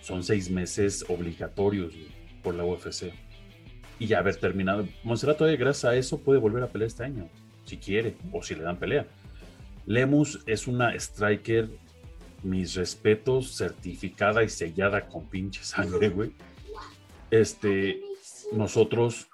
[0.00, 1.94] son seis meses obligatorios
[2.42, 3.12] por la UFC.
[3.98, 4.86] Y ya haber terminado.
[5.04, 7.28] Monserrat todavía gracias a eso puede volver a pelear este año,
[7.64, 9.06] si quiere, o si le dan pelea.
[9.86, 11.68] Lemus es una striker,
[12.42, 16.32] mis respetos, certificada y sellada con pinche sangre, güey.
[17.30, 18.00] Este,
[18.52, 19.28] nosotros,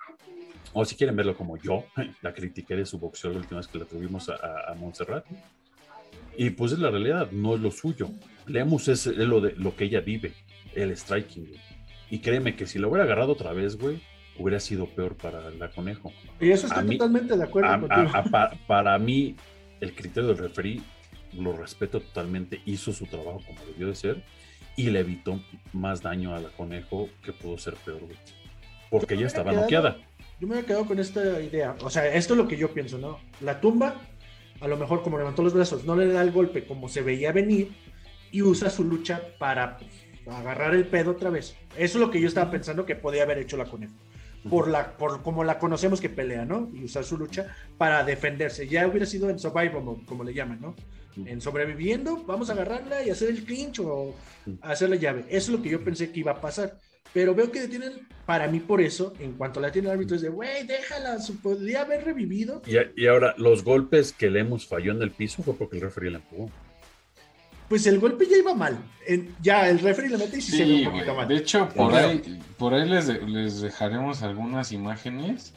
[0.73, 1.85] o si quieren verlo como yo,
[2.23, 5.25] la critiqué de su boxeo la última vez que la tuvimos a, a, Montserrat.
[6.37, 8.11] Y pues es la realidad, no es lo suyo.
[8.47, 10.33] Lemus es lo, de, lo que ella vive,
[10.75, 11.47] el striking.
[11.47, 11.61] güey.
[12.11, 14.01] Y créeme que si lo hubiera agarrado otra vez, güey,
[14.39, 16.13] hubiera sido peor para la conejo.
[16.41, 18.11] Y eso estoy mí- totalmente de acuerdo A- contigo.
[18.15, 19.35] a- a- pa- para mí,
[19.81, 20.83] el criterio del referí
[21.33, 24.23] lo respeto totalmente, hizo su trabajo como debió de ser
[24.77, 25.41] y le evitó
[25.73, 28.17] más daño a la conejo que pudo ser peor, güey.
[28.91, 29.97] Porque ella estaba quedado- noqueada.
[30.41, 31.75] Yo me he quedado con esta idea.
[31.83, 33.19] O sea, esto es lo que yo pienso, ¿no?
[33.41, 33.97] La tumba,
[34.61, 37.33] a lo mejor como levantó los brazos, no le da el golpe como se veía
[37.33, 37.73] venir
[38.31, 39.79] y usa su lucha para
[40.31, 41.57] agarrar el pedo otra vez.
[41.77, 43.95] Eso es lo que yo estaba pensando que podía haber hecho la conejo.
[44.51, 46.71] Por la por como la conocemos que pelea, ¿no?
[46.73, 48.67] Y usar su lucha para defenderse.
[48.69, 50.75] Ya hubiera sido en survival mode, como le llaman, ¿no?
[51.27, 54.15] En sobreviviendo, vamos a agarrarla y hacer el clinch o
[54.63, 55.25] hacer la llave.
[55.29, 56.79] Eso es lo que yo pensé que iba a pasar.
[57.13, 60.23] Pero veo que detienen, para mí por eso, en cuanto la tiene el árbitro, es
[60.23, 62.63] de, güey, déjala, podría haber revivido.
[62.67, 65.83] Y, y ahora, los golpes que le hemos falló en el piso fue porque el
[65.83, 66.51] referee la empujó.
[67.69, 68.79] Pues el golpe ya iba mal.
[69.07, 71.29] En- ya el referee le mete y sí, se ve un poquito mal.
[71.29, 75.53] De hecho, por ahí, por ahí les, de- les dejaremos algunas imágenes.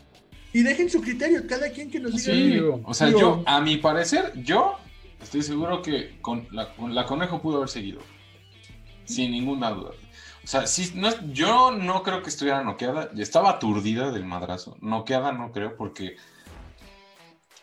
[0.54, 2.24] Y dejen su criterio, cada quien que nos diga.
[2.24, 4.76] Sí, digo, o sea, digo- yo, a mi parecer, yo
[5.22, 8.02] estoy seguro que con la, con la conejo pudo haber seguido.
[9.06, 9.92] Sin ninguna duda.
[10.44, 13.10] O sea, sí, no, es- yo no creo que estuviera noqueada.
[13.18, 14.76] Estaba aturdida del madrazo.
[14.82, 16.18] Noqueada no creo porque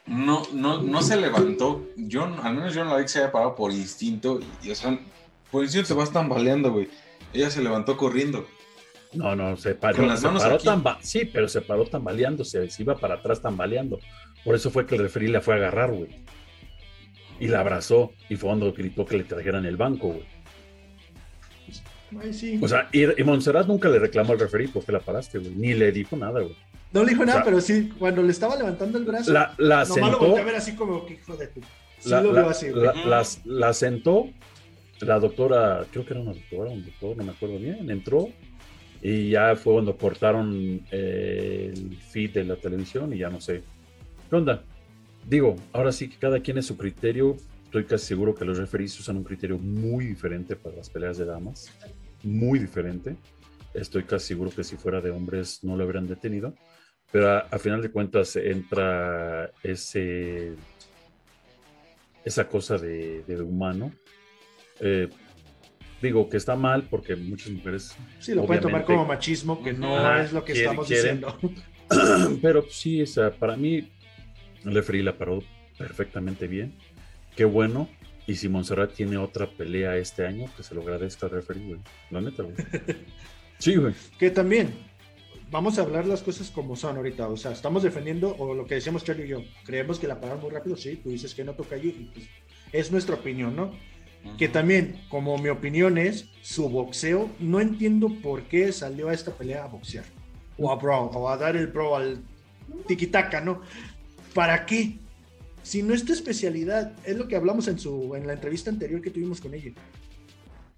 [0.09, 1.87] no, no, no se levantó.
[1.97, 4.40] Yo, al menos yo no la vi que se haya parado por instinto.
[4.62, 4.99] Y, o sea,
[5.51, 6.88] por instinto te vas tambaleando, güey.
[7.33, 8.47] Ella se levantó corriendo.
[9.12, 9.97] No, no, se paró.
[9.99, 10.64] Con las se manos paró aquí.
[10.66, 13.99] tamba- sí, pero se paró tambaleándose, se iba para atrás tambaleando.
[14.44, 16.09] Por eso fue que el referee la fue a agarrar, güey.
[17.40, 18.12] Y la abrazó.
[18.29, 20.25] Y fue cuando gritó que le trajeran el banco, güey.
[22.23, 22.59] Ay, sí.
[22.62, 25.51] O sea, y, y Montserrat nunca le reclamó al referee porque la paraste, güey.
[25.55, 26.57] Ni le dijo nada, güey.
[26.92, 29.55] No le dijo nada, o sea- pero sí, cuando le estaba levantando el brazo, La,
[29.59, 30.18] la nomás lo sentó.
[30.18, 31.61] volteé a ver así como que hijo de tu.
[31.98, 32.85] Sí la, lo la- veo así, güey.
[32.85, 34.29] la- las- la sentó,
[35.01, 38.29] la doctora, creo que era una doctora, un doctor, no me acuerdo bien, entró
[39.03, 43.62] y ya fue cuando cortaron eh, el feed de la televisión y ya no sé.
[44.31, 44.62] ¿Qué onda?
[45.29, 47.37] Digo, ahora sí que cada quien es su criterio.
[47.64, 51.27] Estoy casi seguro que los referees usan un criterio muy diferente para las peleas de
[51.27, 51.70] damas.
[52.22, 53.14] Muy diferente.
[53.74, 56.55] Estoy casi seguro que si fuera de hombres no lo habrían detenido.
[57.11, 60.55] Pero a, a final de cuentas entra ese
[62.25, 63.92] esa cosa de, de humano.
[64.81, 65.09] Eh,
[66.03, 69.97] digo que está mal porque muchas mujeres, Sí, lo pueden tomar como machismo, que no
[69.97, 71.21] Ajá, es lo que quiere- estamos quieren.
[71.21, 72.38] diciendo.
[72.42, 73.88] pero sí, o sea, para mí
[74.64, 75.42] el referee la paró
[75.79, 76.75] perfectamente bien.
[77.35, 77.88] Qué bueno.
[78.27, 81.81] Y si Montserrat tiene otra pelea este año, que se lo agradezca al referee, güey.
[82.11, 82.57] La neta, güey.
[83.59, 83.92] Sí, güey.
[84.21, 84.73] Que también,
[85.50, 87.28] vamos a hablar las cosas como son ahorita.
[87.28, 90.42] O sea, estamos defendiendo, o lo que decíamos Charlie y yo, creemos que la pararon
[90.42, 92.28] muy rápido, sí, tú dices que no toca allí, y pues
[92.72, 93.72] es nuestra opinión, ¿no?
[94.37, 99.32] Que también, como mi opinión es, su boxeo, no entiendo por qué salió a esta
[99.32, 100.04] pelea a boxear.
[100.58, 102.22] O a brawl, o a dar el brawl al
[102.87, 103.62] tiquitaca, ¿no?
[104.34, 104.98] ¿Para qué?
[105.62, 109.00] Si no es tu especialidad, es lo que hablamos en, su, en la entrevista anterior
[109.00, 109.72] que tuvimos con ella.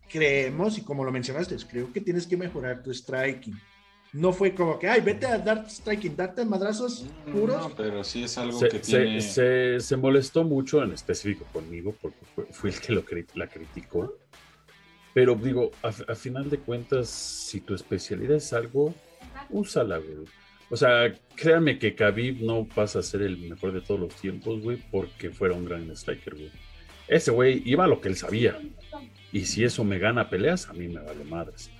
[0.08, 3.58] Creemos, y como lo mencionaste, creo que tienes que mejorar tu striking.
[4.12, 7.56] No fue como que, ay, vete a dar striking, darte madrazos puros.
[7.68, 9.20] No, pero sí es algo Se, que se- tiene.
[9.20, 14.16] se- se molestó mucho en específico conmigo porque fue, fui el que lo la criticó.
[15.14, 18.94] Pero digo, a, a final de cuentas, si tu especialidad es algo,
[19.48, 20.24] úsala, güey.
[20.70, 24.60] O sea, créanme que Khabib no pasa a ser el mejor de todos los tiempos,
[24.60, 26.50] güey, porque fuera un gran striker, güey.
[27.08, 28.56] Ese güey iba a lo que él sabía.
[29.32, 31.70] Y si eso me gana peleas, a mí me vale madres.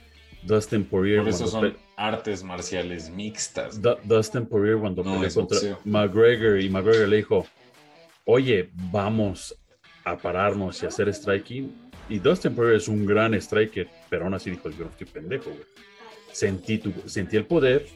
[0.43, 3.81] Dustin Poirier, Por eso son artes marciales mixtas.
[3.81, 5.79] Du- Dustin Poirier cuando No, peleó contra boxeo.
[5.85, 7.47] McGregor y McGregor le dijo,
[8.25, 9.55] oye, vamos
[10.05, 11.91] a pararnos y hacer striking.
[12.09, 15.51] Y Dustin Poirier es un gran striker, pero aún así dijo, yo no estoy pendejo,
[15.51, 15.63] güey.
[16.33, 17.87] Sentí, tu, sentí el poder,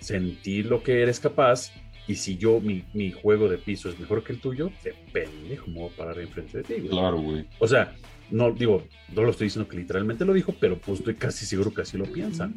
[0.00, 1.72] sentí lo que eres capaz,
[2.08, 5.66] y si yo, mi, mi juego de piso es mejor que el tuyo, de pendejo
[5.68, 6.88] me voy a parar enfrente de ti, güey.
[6.88, 7.46] Claro, güey.
[7.58, 7.94] O sea,
[8.30, 11.72] no digo, no lo estoy diciendo que literalmente lo dijo, pero pues estoy casi seguro
[11.72, 12.56] que así lo piensan.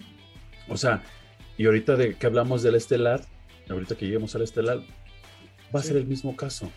[0.68, 1.04] O sea,
[1.58, 3.22] y ahorita de que hablamos del estelar,
[3.70, 4.82] ahorita que lleguemos al estelar,
[5.74, 6.72] va a ser el mismo caso.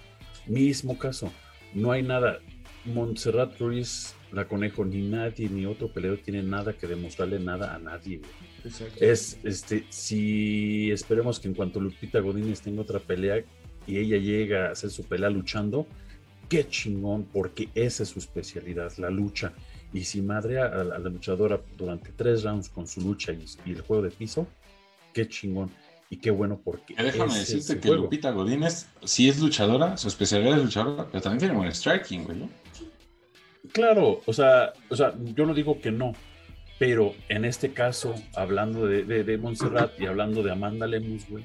[0.47, 1.33] Mismo caso.
[1.75, 2.41] No hay nada.
[2.85, 7.79] Montserrat Ruiz, la conejo, ni nadie, ni otro peleador tiene nada que demostrarle nada a
[7.79, 8.21] nadie.
[8.99, 13.45] Es, este, si esperemos que en cuanto Lupita Godínez tenga otra pelea
[13.87, 15.87] y ella llega a hacer su pelea luchando,
[16.49, 19.53] qué chingón, porque esa es su especialidad, la lucha.
[19.93, 23.73] Y si madre a, a la luchadora durante tres rounds con su lucha y, y
[23.73, 24.47] el juego de piso,
[25.13, 25.71] qué chingón.
[26.09, 26.95] Y qué bueno porque...
[26.95, 28.05] Que Déjame es decirte que juego.
[28.05, 32.37] Lupita Godínez sí es luchadora, su especialidad es luchadora, pero también tiene buen striking, güey.
[32.39, 32.49] ¿no?
[33.73, 36.13] Claro, o sea, o sea, yo no digo que no,
[36.79, 41.45] pero en este caso, hablando de, de, de Montserrat y hablando de Amanda Lemus, güey,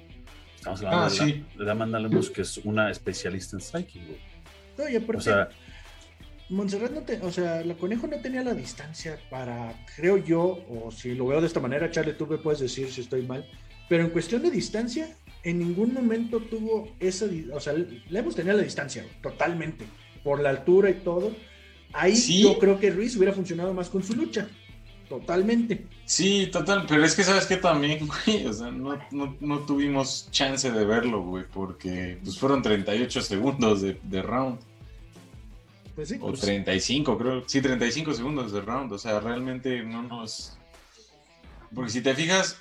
[0.55, 1.45] estamos hablando Ah, de, sí.
[1.55, 4.17] la- de Amanda Lemus, que es una especialista en striking, güey.
[4.77, 5.49] No, y aparte, O sea,
[6.49, 10.91] Montserrat no te, o sea, la conejo no tenía la distancia para, creo yo, o
[10.91, 13.45] si lo veo de esta manera, Charlie, tú me puedes decir si estoy mal,
[13.89, 15.13] pero en cuestión de distancia,
[15.43, 19.85] en ningún momento tuvo esa, o sea, le hemos tenido la distancia, totalmente,
[20.23, 21.35] por la altura y todo.
[21.93, 22.43] Ahí Sí.
[22.43, 24.47] yo creo que Ruiz hubiera funcionado más con su lucha.
[25.09, 25.85] Totalmente.
[26.05, 30.27] Sí, total, pero es que sabes que también, güey, o sea, no, no, no tuvimos
[30.31, 34.59] chance de verlo, güey, porque pues fueron 38 segundos de, de round.
[35.95, 36.15] Pues sí.
[36.21, 37.43] O pues, 35, creo.
[37.47, 38.91] Sí, 35 segundos de round.
[38.91, 40.57] O sea, realmente no nos.
[41.73, 42.59] Porque si te fijas,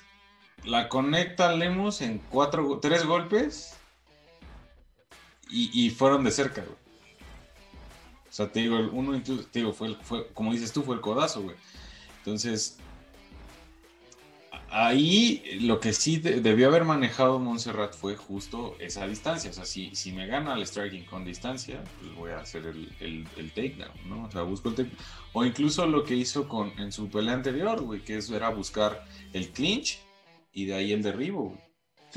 [0.65, 3.73] la conecta Lemos en cuatro, tres golpes
[5.49, 6.75] y, y fueron de cerca, güey.
[8.29, 10.83] O sea, te digo, el uno incluso, te digo, fue, el- fue, como dices tú,
[10.83, 11.55] fue el codazo, güey.
[12.27, 12.75] Entonces,
[14.69, 19.49] ahí lo que sí de- debió haber manejado Montserrat fue justo esa distancia.
[19.49, 22.91] O sea, si, si me gana el striking con distancia, pues voy a hacer el,
[22.99, 24.25] el, el takedown, ¿no?
[24.25, 24.97] O sea, busco el takedown.
[25.31, 29.05] O incluso lo que hizo con, en su pelea anterior, güey, que eso era buscar
[29.31, 29.99] el clinch
[30.51, 31.57] y de ahí el derribo.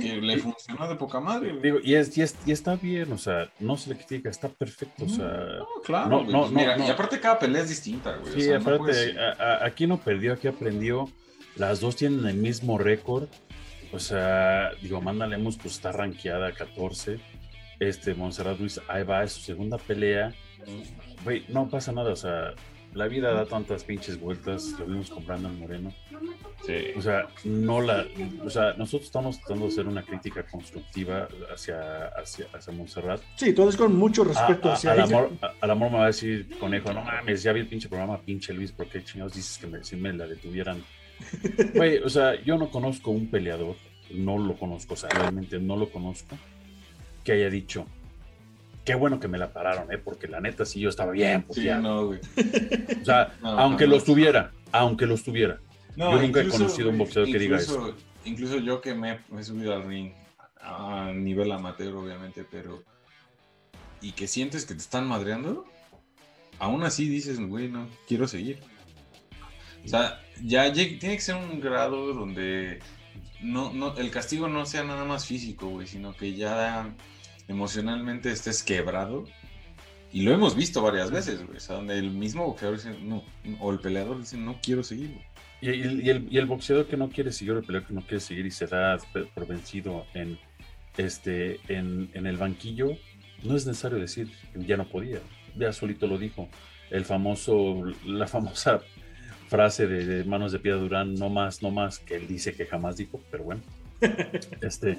[0.00, 1.58] Que le funcionó de poca madre.
[1.62, 4.48] Digo, y, es, y, es- y está bien, o sea, no se le critica, está
[4.48, 5.26] perfecto, o sea.
[5.26, 6.32] No, claro, no, güey.
[6.32, 6.86] no, Pues mira, no.
[6.86, 8.32] y aparte cada pelea es distinta, güey.
[8.32, 11.08] o Sí, sea, no puedes- aparte, a- a- aquí no perdió, aquí aprendió.
[11.56, 13.28] Las dos tienen el mismo récord.
[13.92, 17.18] O sea, digo, Amanda Lemos pues está rankeada 14.
[17.80, 20.32] Este, Montserrat Ruiz, ahí va, es su segunda pelea.
[21.24, 22.54] Güey, no pasa nada, o sea,
[22.94, 25.92] la vida da tantas pinches vueltas, lo vimos con Brandon Moreno.
[26.66, 26.74] Sí.
[26.96, 28.04] O sea, no la,
[28.44, 33.20] o sea, nosotros estamos tratando de hacer una crítica constructiva hacia, hacia, hacia Montserrat.
[33.36, 35.98] Sí, todo es con mucho A- respeto a- hacia al, amor, a- al amor me
[35.98, 39.02] va a decir conejo, no mames, ya vi el pinche programa, pinche Luis, ¿por qué
[39.04, 40.82] chingados dices que me, si me la detuvieran?
[41.74, 43.76] Güey, o sea, yo no conozco un peleador,
[44.12, 46.36] no lo conozco, o sea, realmente no lo conozco,
[47.24, 47.86] que haya dicho,
[48.90, 49.98] qué bueno que me la pararon, ¿eh?
[49.98, 52.18] Porque la neta sí yo estaba bien, Sí, no, güey.
[53.00, 53.98] O sea, No, aunque jamás.
[53.98, 55.60] los tuviera, aunque los tuviera.
[55.94, 59.40] No, Yo nunca he conocido un boxeador que diga incluso- Incluso yo que me, me
[59.42, 60.12] he subido al ring
[60.60, 62.82] a nivel amateur, obviamente, pero.
[64.02, 65.64] Y que sientes que te están madreando,
[66.58, 68.58] aún así dices, güey, no, quiero seguir.
[69.84, 72.80] O sea, ya tiene que ser un grado donde
[73.40, 76.92] no, no, el castigo no sea nada más físico, güey, sino que ya
[77.50, 79.24] emocionalmente estés quebrado.
[80.12, 81.58] Y lo hemos visto varias veces, güey.
[81.58, 83.22] O sea, donde el mismo boxeador dice, no,
[83.60, 85.24] o el peleador dice, no quiero seguir, güey.
[85.62, 88.00] Y, y- y el, y el boxeador que no quiere seguir, el peleador que no
[88.00, 88.98] quiere seguir y se da
[89.34, 90.38] por vencido en,
[90.96, 92.96] este, en, en el banquillo,
[93.44, 95.18] no es necesario decir que ya no podía.
[95.56, 96.48] Ya solito lo dijo.
[96.90, 98.80] El famoso, la famosa
[99.48, 102.66] frase de, de Manos de Piedra Durán, no más, no más, que él dice que
[102.66, 103.62] jamás dijo, pero bueno.
[104.62, 104.98] Este,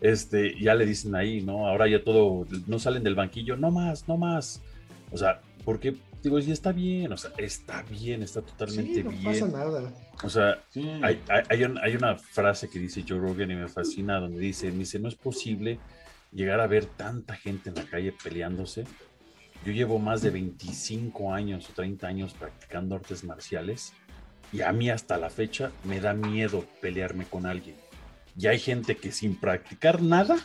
[0.00, 1.66] este, ya le dicen ahí, ¿no?
[1.68, 4.62] Ahora ya todo, no salen del banquillo, no más, no más.
[5.10, 9.10] O sea, porque, digo, ya está bien, o sea, está bien, está totalmente Sí, no
[9.10, 9.24] bien.
[9.24, 9.92] pasa nada.
[10.24, 10.88] O sea, Sí.
[11.02, 14.40] hay, hay, hay un- hay una frase que dice Joe Rogan y me fascina, donde
[14.40, 15.78] dice, me dice, no es posible
[16.32, 18.84] llegar a ver tanta gente en la calle peleándose.
[19.64, 23.92] Yo llevo más de 25 años o 30 años practicando artes marciales
[24.52, 27.76] y a mí hasta la fecha me da miedo pelearme con alguien.
[28.36, 30.36] Y hay gente que sin practicar nada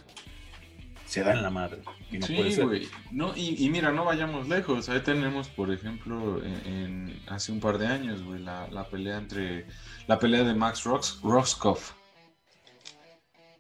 [1.06, 1.82] se da en la madre.
[2.12, 2.66] Y no puede sí, ser.
[2.66, 2.88] güey.
[3.12, 4.90] No, y, y mira, no vayamos lejos.
[4.90, 9.18] Ahí tenemos, por ejemplo, en, en- hace un par de años, güey, la, la pelea
[9.18, 9.68] entre.
[10.08, 11.20] La pelea de Max Rox.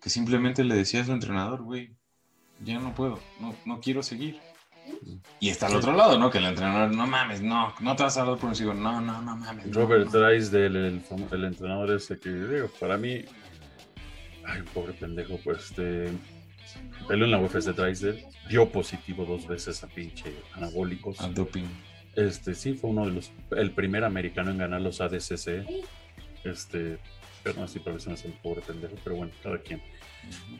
[0.02, 1.92] Que simplemente le decía a su entrenador, güey,
[2.63, 4.40] ya no puedo, no, no quiero seguir.
[5.40, 5.78] Y está al Sí.
[5.80, 6.30] otro lado, ¿no?
[6.32, 8.74] Que el entrenador, no mames, no, no te vas a dar por encima.
[8.74, 9.66] No, no, no mames.
[9.68, 10.20] no, Robert no".
[10.20, 13.26] Drysdale, el, famo- el entrenador ese que, digo, para mí,
[14.48, 16.08] ay, pobre pendejo, pues, este,
[17.08, 21.20] peleó en la UFC Drysdale, dio positivo dos veces a pinche anabólicos.
[21.22, 21.66] Al doping.
[22.16, 25.68] Este, sí, fue uno de los, el primer americano en ganar los ADCC,
[26.44, 26.98] este,
[27.44, 29.82] pero no, así para veces el pobre pendejo, pero bueno, cada quien.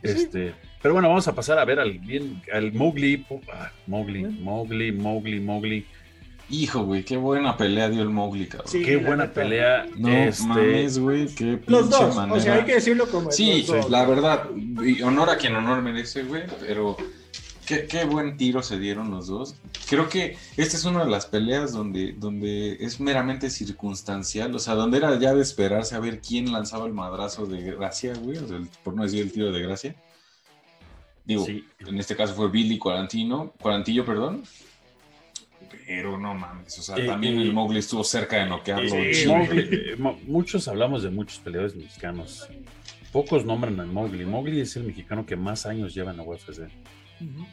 [0.04, 4.91] Este, pero bueno, vamos a pasar a ver al bien, al Mowgli, ah, Mowgli, Mowgli,
[4.91, 5.86] Mowgli, Mowgli.
[6.49, 8.69] Hijo, güey, qué buena pelea dio el Mowgli, cabrón.
[8.71, 9.33] Sí, Qué buena neta.
[9.33, 9.86] pelea.
[9.97, 12.38] No este, mames, güey, qué pinche Los dos, manera.
[12.38, 13.89] o sea, hay que decirlo como Sí, los dos.
[13.89, 14.45] la verdad,
[15.03, 16.95] honor a quien honor merece, güey, pero
[17.65, 19.55] qué, qué buen tiro se dieron los dos.
[19.89, 24.75] Creo que esta es una de las peleas donde, donde es meramente circunstancial, o sea,
[24.75, 28.47] donde era ya de esperarse a ver quién lanzaba el madrazo de gracia, güey, o
[28.47, 29.95] sea, por no decir el tiro de gracia.
[31.25, 31.65] Digo, Sí.
[31.86, 34.43] en este caso fue Billy Cuarantino, Cuarantillo, perdón.
[35.86, 38.89] Pero no mames, o sea, Y- también y- el Mowgli estuvo cerca de noquearlo.
[38.89, 39.35] Sí, chido.
[39.35, 42.48] Mowgli, eh, muchos hablamos de muchos peleadores mexicanos.
[43.12, 44.25] Pocos nombran a Mowgli.
[44.25, 46.60] Mowgli es el mexicano que más años lleva en la UFC.
[47.21, 47.46] Ujú.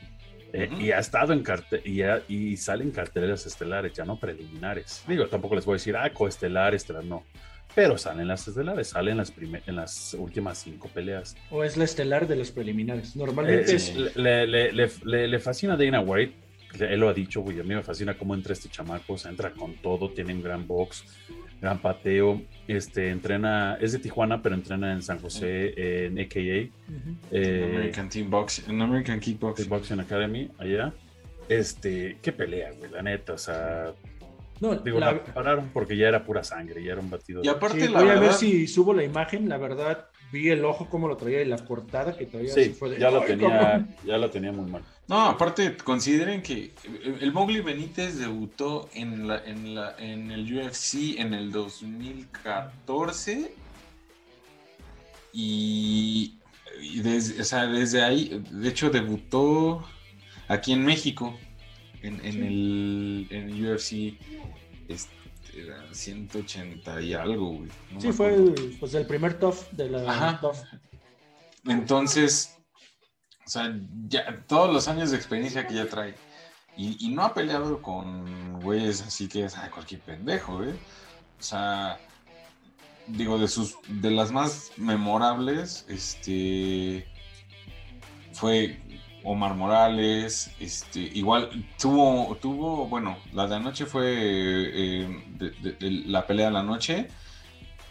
[0.52, 0.80] Eh, Ujú.
[0.82, 1.42] Y ha estado en
[1.84, 5.02] y, ha- y sale en carteleras estelares, ya no preliminares.
[5.08, 7.24] Digo, tampoco les voy a decir, ah, coestelar, estelar, no.
[7.74, 11.36] Pero salen las estelares, salen las prime- en las últimas cinco peleas.
[11.50, 13.16] O es la estelar de los preliminares.
[13.16, 13.96] Normalmente Eh, es.
[14.16, 16.34] le- le- le- le fascina a Dana White.
[16.80, 17.60] Él lo ha dicho, güey.
[17.60, 19.14] A mí me fascina cómo entra este chamaco.
[19.14, 21.04] O sea, entra con todo, tiene un gran box.
[21.60, 22.42] gran pateo.
[22.68, 26.70] Este, entrena, es de Tijuana, pero entrena en San José, en AKA, En
[27.30, 29.68] eh, American Team Boxing, en American Kickboxing.
[29.68, 30.92] Boxing Academy, allá.
[31.48, 33.92] Este, qué pelea, güey, la neta, o sea,
[34.60, 37.42] No, digo, la- la pararon porque ya era pura sangre, ya era un batido.
[37.44, 39.48] Y aparte, sí, la voy a ver si subo la imagen.
[39.48, 42.50] La verdad, vi el ojo como lo traía y la cortada que traía.
[42.50, 43.88] así Sí, fue de, ya la "Ay, tenía, cabrón".
[44.06, 44.82] ya la tenía muy mal.
[45.06, 46.72] No, aparte, consideren que
[47.20, 53.54] el Mowgli Benítez debutó en, la, en, la, en el UFC en el 2014
[55.32, 56.38] y,
[56.80, 59.86] y desde, o sea, desde ahí, de hecho, debutó
[60.48, 61.36] aquí en México
[62.02, 64.14] en, en el, en UFC
[64.88, 65.12] este,
[65.54, 67.70] era 180 y algo, güey.
[67.92, 70.40] no Sí, fue el, pues, el primer TOF de la Ajá.
[70.40, 70.58] TOF.
[71.66, 72.53] Entonces,
[73.46, 73.74] o sea,
[74.08, 76.14] ya todos los años de experiencia que ya trae.
[76.76, 80.74] Y, no ha peleado con güeyes así que es cualquier pendejo, ¿eh?
[81.38, 81.98] O sea,
[83.06, 87.06] digo, de sus, de las más memorables, este,
[88.32, 88.80] fue
[89.24, 95.24] Omar Morales, este, igual tuvo, tuvo, bueno, la de anoche fue eh,
[96.06, 97.08] la pelea de la noche,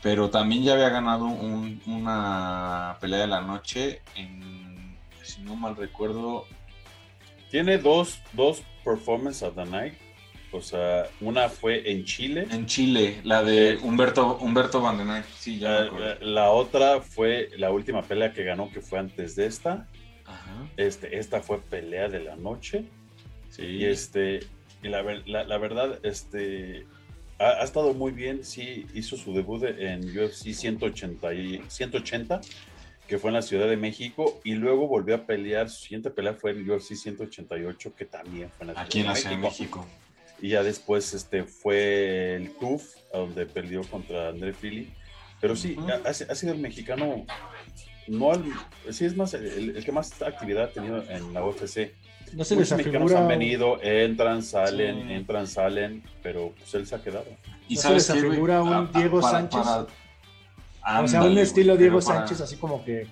[0.01, 4.62] pero también ya había ganado un- una pelea de la noche en,
[5.23, 6.45] si no mal recuerdo,
[7.49, 9.93] Tiene dos, dos performances of the night.
[10.51, 12.47] O sea, una fue en Chile.
[12.51, 16.05] en Chile, la de Humberto, Humberto Vandenay, sí, ya La, acuerdo.
[16.05, 19.87] la- la otra fue la última pelea que ganó, que fue antes de esta.
[20.25, 22.85] Ajá, Este, esta fue pelea de la noche.
[23.49, 24.39] sí, Y este,
[24.83, 26.85] y la, la, verdad, este,
[27.39, 28.43] ha, ha estado muy bien.
[28.43, 32.41] Sí, hizo su debut de- en UFC 180, y- 180,
[33.07, 34.39] que fue en la Ciudad de México.
[34.43, 35.69] Y luego volvió a pelear.
[35.69, 39.15] Su siguiente pelea fue en UFC 188, que también fue en la aquí en la
[39.15, 39.85] Ciudad de México.
[40.41, 44.91] Y ya después este, fue el TUF, a donde peleó contra André Fili.
[45.39, 45.75] Pero sí,
[46.05, 47.25] ha, ha sido el mexicano,
[48.07, 48.43] no el,
[48.93, 51.91] sí es más el, el que más actividad ha tenido en la UFC.
[52.33, 53.19] No se les Muchos mexicanos afigura.
[53.21, 55.13] han venido, entran, salen, Sí.
[55.13, 57.25] entran, salen, pero pues él se ha quedado.
[57.67, 58.31] ¿Y ¿No se sabes les qué, güey?
[58.31, 59.61] afigura un Ah, ah, Diego para- Sánchez?
[59.61, 59.87] para-
[60.83, 63.07] o sea, un Ándale, estilo Diego para- Sánchez, así como que.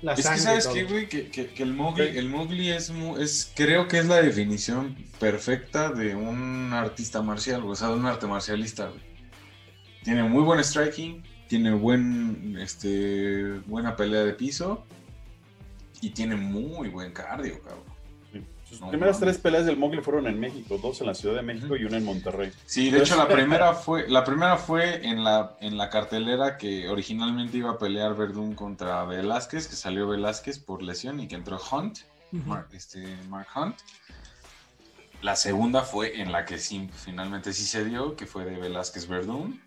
[0.00, 2.18] La Es que sabes qué, güey, que, que- que el Mowgli, Sí.
[2.18, 7.74] el Mowgli es, es, creo que es la definición perfecta de un artista marcial, o
[7.74, 9.00] sea, de un arte marcialista, güey.
[10.04, 14.84] Tiene muy buen striking, tiene buen, este, buena pelea de piso
[16.00, 17.91] y tiene muy buen cardio, cabrón.
[18.72, 21.42] Sus No primeras tres peleas del Mowgli fueron en México, dos en la Ciudad de
[21.42, 22.50] México y una en Monterrey.
[22.64, 26.88] Sí, de hecho la primera fue, la primera fue en la, en la cartelera que
[26.88, 31.60] originalmente iba a pelear Verdún contra Velázquez, que salió Velázquez por lesión y que entró
[31.70, 31.98] Hunt.
[32.30, 33.76] Mark, este, Mark Hunt.
[35.20, 39.06] La segunda fue en la que sí, finalmente sí se dio, que fue de Velázquez
[39.06, 39.60] Verdún.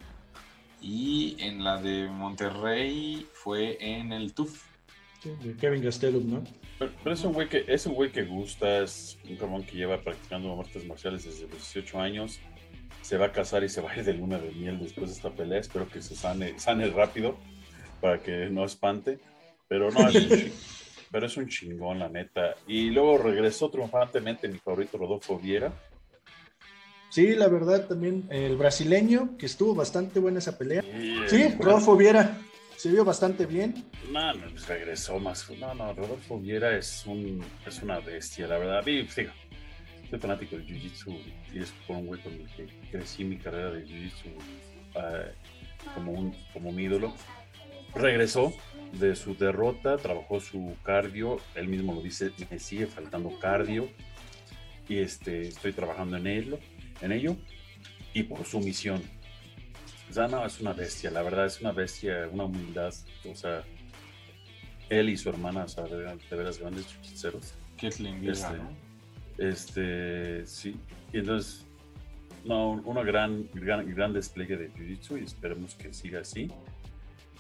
[0.82, 4.64] Y en la de Monterrey fue en el TUF.
[5.22, 6.44] Sí, de Kevin Gastelum, ¿no?
[6.78, 9.78] Pero, pero es un güey que es un güey que gusta, es un cabrón que
[9.78, 12.40] lleva practicando artes marciales desde los 18 años.
[13.02, 15.16] Se va a casar y se va a ir de luna de miel después de
[15.16, 15.60] esta pelea.
[15.60, 17.38] Espero que se sane, sane rápido
[18.02, 19.20] para que no espante.
[19.68, 20.52] Pero no, es un,
[21.12, 22.56] pero es un chingón, la neta.
[22.68, 25.72] Y luego regresó triunfantemente mi favorito Rodolfo Viera.
[27.10, 30.84] Sí, la verdad también el brasileño, que estuvo bastante buena esa pelea.
[31.28, 32.38] Sí, Rodolfo Viera
[32.78, 33.86] se vio bastante bien.
[34.12, 35.50] No, no, pues regresó más.
[35.52, 38.86] No, no, Rodolfo Viera es, un, es una bestia, la verdad.
[38.86, 39.32] Mí, digo,
[40.10, 41.18] soy fanático del Jiu-Jitsu
[41.54, 44.30] y es por un güey con el que crecí mi carrera de Jiu-Jitsu
[44.96, 45.32] eh,
[45.94, 47.14] como, un, como mi ídolo.
[47.94, 48.54] Regresó
[48.94, 53.90] de su derrota, trabajó su cardio, él mismo lo dice, me sigue faltando cardio
[54.88, 56.60] y este, estoy trabajando en ello,
[57.02, 57.38] en ello
[58.14, 59.02] y por su misión.
[60.10, 62.94] O sea, no, es una bestia, la verdad es una bestia, una humildad,
[63.30, 63.64] o sea,
[64.90, 67.54] él y su hermana, o sea, de, de veras grandes chuchiceros.
[67.80, 68.70] Kathleen Este, ¿no?
[69.38, 70.80] Este, sí,
[71.12, 71.66] y entonces,
[72.46, 76.50] no, una gran, gran, gran despliegue de Jiu-Jitsu y esperemos que siga así.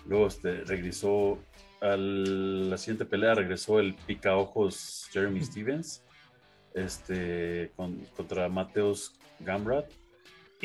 [0.07, 1.39] Luego este, regresó
[1.81, 6.03] a la siguiente pelea, regresó el picaojos Jeremy Stevens
[6.73, 9.85] este, con- contra Mateos Gamrat.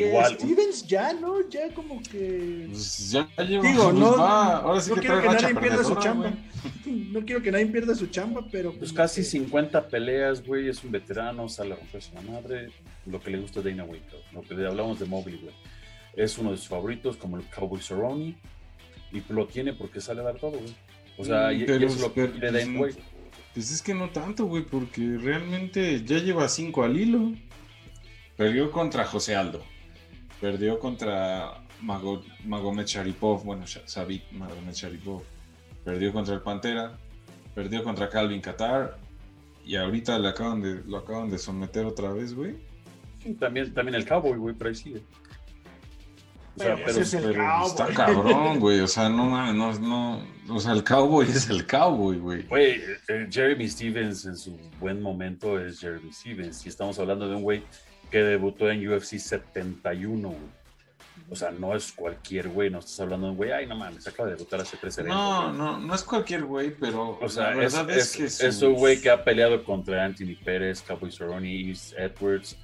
[0.00, 1.48] Que Igual, Stevens ya, ¿no?
[1.50, 2.66] Ya como que...
[2.70, 5.84] Pues ya lleva, Digo, pues no, va, ahora sí no que quiero que nadie pierda
[5.84, 6.28] su chamba.
[6.30, 6.50] güey.
[7.12, 8.72] No quiero que nadie pierda su chamba, pero...
[8.72, 12.70] Pues casi que- 50 peleas, güey, es un veterano, sale a romperse la madre,
[13.06, 15.54] lo que le gusta a Dana White, lo que le hablamos de Mobley, güey.
[16.16, 18.36] Es uno de sus favoritos, como el Cowboy Cerrone,
[19.12, 20.74] y lo tiene porque sale a dar todo, güey.
[21.18, 23.02] O sea, y, y pero- eso es lo que pero- quiere Dana White.
[23.54, 27.32] Pues es que no tanto, güey, porque realmente ya lleva cinco al hilo.
[28.36, 29.62] Perdió contra José Aldo.
[30.40, 35.22] Perdió contra Mago- Magomed Sharipov, bueno, Sabit Magomed Sharipov,
[35.84, 36.96] perdió contra el Pantera,
[37.54, 38.96] perdió contra Calvin Qatar
[39.64, 42.56] y ahorita le acaban de, lo acaban de someter otra vez, güey.
[43.38, 45.02] También, también el Cowboy, güey, pero ahí sigue.
[46.56, 50.72] O sea, Pero es está cabrón, güey, o sea, no mames, no, no, o sea,
[50.72, 52.42] el Cowboy es el Cowboy, güey.
[52.42, 52.72] güey,
[53.08, 56.66] eh, Jeremy Stevens en su buen momento es Jeremy Stevens.
[56.66, 57.62] Y estamos hablando de un güey
[58.10, 60.60] que debutó en UFC 71, güey.
[61.32, 64.06] O sea, no es cualquier güey, no estás hablando de un güey, ay, no mames,
[64.08, 65.16] acaba de debutar hace tres eventos.
[65.16, 65.58] No, güey".
[65.58, 68.74] no, no es cualquier güey, pero O sea, la es, verdad es, que es un
[68.74, 72.56] güey que ha peleado contra Anthony Pérez, Cowboy Cerrone, Yves Edwards,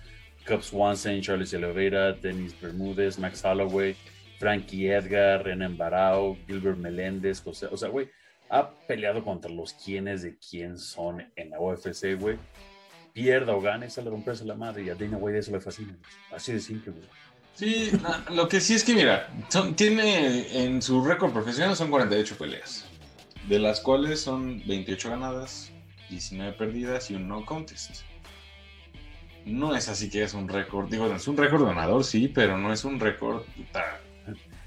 [0.46, 3.94] Cub Swanson, Charles Oliveira, Dennis Bermúdez, Max Holloway,
[4.40, 8.10] Frankie Edgar, Renan Barao, Gilbert Meléndez, José, o sea, güey,
[8.48, 12.36] ha peleado contra los quienes de quién son en la UFC, güey.
[13.16, 15.96] Pierda o gane, sale a romperse la madre y a Dana White eso le fascina.
[16.30, 17.04] Así de simple, güey.
[17.54, 17.90] Sí,
[18.34, 22.84] lo que sí es que, mira, son- tiene en su récord profesional son 48 peleas,
[23.48, 25.72] de las cuales son 28 ganadas,
[26.10, 28.02] 19 perdidas y un no contest.
[29.46, 32.70] No es así que es un récord, digo, es un récord ganador, sí, pero no
[32.70, 33.44] es un récord.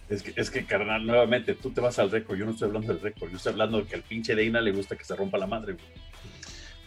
[0.09, 2.91] Es que, es que, carnal, nuevamente, tú te vas al récord, yo no estoy hablando
[2.91, 5.37] del récord, yo estoy hablando de que al pinche Dana le gusta que se rompa
[5.37, 5.85] la madre, güey.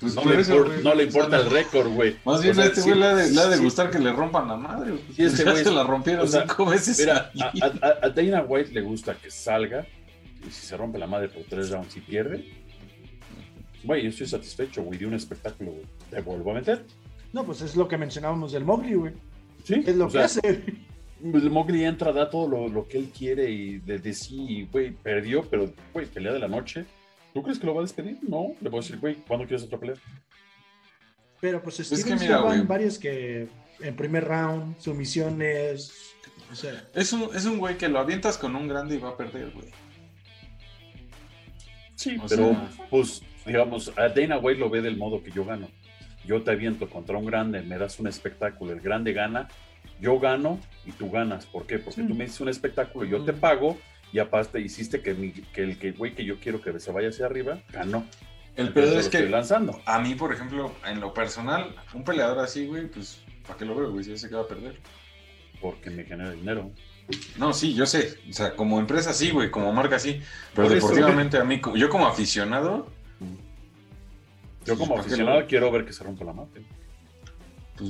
[0.02, 2.16] Pues No, le, eso, impor- güey, no le o sea, importa el récord, güey.
[2.24, 3.62] Más O bien sea, a este sí, güey le ha de, le ha de sí.
[3.64, 4.92] gustar que le rompan la madre.
[5.16, 6.98] Sí, este ya güey- se la rompieron o sea, cinco veces.
[6.98, 9.86] Mira, a, a- a Dana White le gusta que salga
[10.46, 12.44] y si se rompe la madre por tres rounds y pierde,
[13.84, 15.84] güey, yo estoy satisfecho, güey, de un espectáculo, güey.
[16.10, 16.84] Te vuelvo a meter.
[17.32, 19.12] No, pues es lo que mencionábamos del Mowgli, güey.
[19.64, 20.40] Sí, Es lo o que sea, hace.
[21.22, 25.42] el Mowgli entra, da todo lo, lo que él quiere y desde sí, güey, perdió,
[25.48, 26.84] pero, güey, pelea de la noche.
[27.34, 28.18] ¿Tú crees que lo va a despedir?
[28.22, 29.96] No, le voy a decir, güey, ¿cuándo quieres otra pelea?
[31.40, 32.66] Pero pues que Stevens mira, ya van güey.
[32.66, 33.48] varias que
[33.80, 36.14] en primer round, sumisiones.
[36.50, 39.10] O sea, Es un, es un güey que lo avientas con un grande y va
[39.10, 39.66] a perder, güey.
[41.94, 45.44] Sí, O pero sea- pues, digamos, a Dana White lo ve del modo que yo
[45.44, 45.68] gano.
[46.24, 49.48] Yo te aviento contra un grande, me das un espectáculo, el grande gana,
[50.00, 51.46] yo gano y tú ganas.
[51.46, 51.78] ¿Por qué?
[51.78, 52.06] Porque Sí.
[52.06, 53.40] tú me hiciste un espectáculo, yo te Mm.
[53.40, 53.78] pago
[54.12, 57.08] y aparte hiciste que, mi- que el que, güey que yo quiero que se vaya
[57.08, 58.06] hacia arriba, ganó.
[58.56, 59.80] El pedo es estoy que lanzando.
[59.86, 63.74] a mí, por ejemplo, en lo personal, un peleador así, güey, pues, ¿para qué lo
[63.74, 64.04] veo, güey?
[64.04, 64.78] Si ya sé que va a perder.
[65.60, 66.70] Porque me genera dinero.
[67.38, 68.18] No, sí, yo sé.
[68.28, 70.20] O sea, como empresa sí, güey, como marca sí.
[70.54, 72.88] Pero Por eso, deportivamente a mí, yo como aficionado,
[74.64, 76.62] Yo como ¿para qué aficionado quiero ver que se rompa la madre.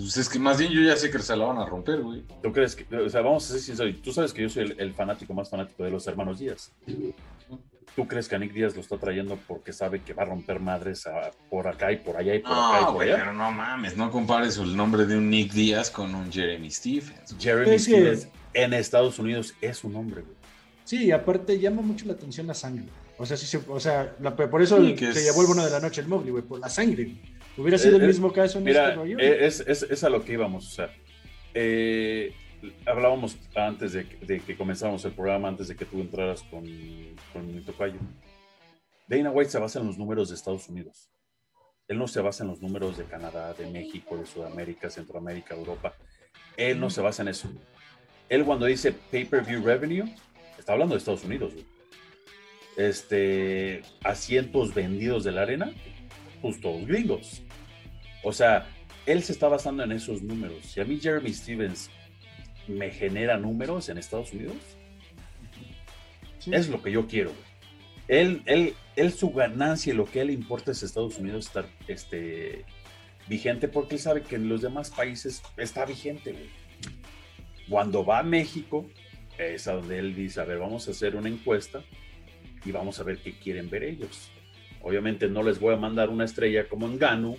[0.01, 2.25] Pues es que más bien yo ya sé que se la van a romper, güey.
[2.43, 4.81] ¿Tú crees que, o sea, vamos a ser sinceros, tú sabes que yo soy el,
[4.81, 6.73] el fanático más fanático de los hermanos Díaz.
[7.95, 10.61] ¿Tú crees que a Nick Díaz lo está trayendo porque sabe que va a romper
[10.61, 13.19] madres a- por acá y por allá y por acá y No, por güey, allá?
[13.19, 17.37] pero no mames, no compares el nombre de un Nick Díaz con un Jeremy Stephens.
[17.39, 20.37] Jeremy Es que- Stevens en Estados Unidos es un hombre, güey.
[20.85, 22.87] sí, aparte llama mucho la atención la sangre.
[23.19, 25.49] O sea, sí, o sea la- por eso Sí, el- que se es- llevó el
[25.49, 27.13] bono de la noche el Mowgli, güey, por la sangre.
[27.57, 29.19] Hubiera sido Eh, el eh, mismo caso en Mira, este rollo.
[29.19, 30.67] eh, es, es, es a lo que íbamos.
[30.67, 30.91] O sea,
[31.55, 32.33] eh,
[32.87, 36.65] hablábamos antes de, de que comenzáramos el programa, antes de que tú entraras con,
[37.33, 37.99] con mi tocayo.
[39.09, 41.11] Dana White se basa en los números de Estados Unidos.
[41.89, 45.95] Él no se basa en los números de Canadá, de México, de Sudamérica, Centroamérica, Europa.
[46.57, 47.51] Él no se basa en eso.
[48.29, 50.15] Él cuando dice pay-per-view revenue,
[50.59, 51.53] está hablando de Estados Unidos.
[51.53, 51.67] güey.
[52.79, 55.73] Este, asientos vendidos de la arena,
[56.43, 57.43] pues todos gringos.
[58.23, 58.67] O sea,
[59.07, 60.59] él se está basando en esos números.
[60.67, 61.91] Si a mí Jeremy Stevens
[62.69, 64.57] me genera números en Estados Unidos,
[66.39, 66.51] Sí.
[66.53, 67.31] es lo que yo quiero.
[67.31, 67.43] güey.
[68.09, 71.47] Él, él, él su ganancia y lo que a él le importa es Estados Unidos
[71.47, 72.65] estar este,
[73.29, 76.33] vigente porque él sabe que en los demás países está vigente.
[76.33, 76.51] güey.
[77.69, 78.87] Cuando va a México,
[79.39, 81.85] es a donde él dice, a ver, vamos a hacer una encuesta
[82.65, 84.31] y vamos a ver qué quieren ver ellos.
[84.83, 87.37] Obviamente no les voy a mandar una estrella como Ngannou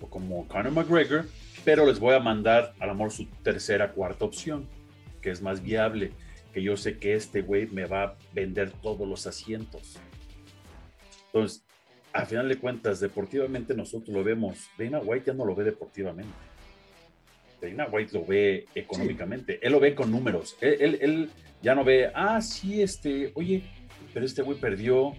[0.00, 1.26] o como Conor McGregor,
[1.64, 4.66] pero les voy a mandar a lo mejor su tercera, cuarta opción,
[5.20, 6.12] que es más viable,
[6.54, 9.98] que yo sé que este güey me va a vender todos los asientos.
[11.26, 11.62] Entonces,
[12.12, 14.68] a final de cuentas, deportivamente nosotros lo vemos.
[14.78, 16.32] Dana White ya no lo ve deportivamente.
[17.60, 19.60] Dana White lo ve económicamente.
[19.64, 20.56] Él lo ve con números.
[20.60, 21.30] Él, él- él
[21.62, 23.62] ya no ve, ah, sí, este, oye,
[24.14, 25.12] pero este güey perdió,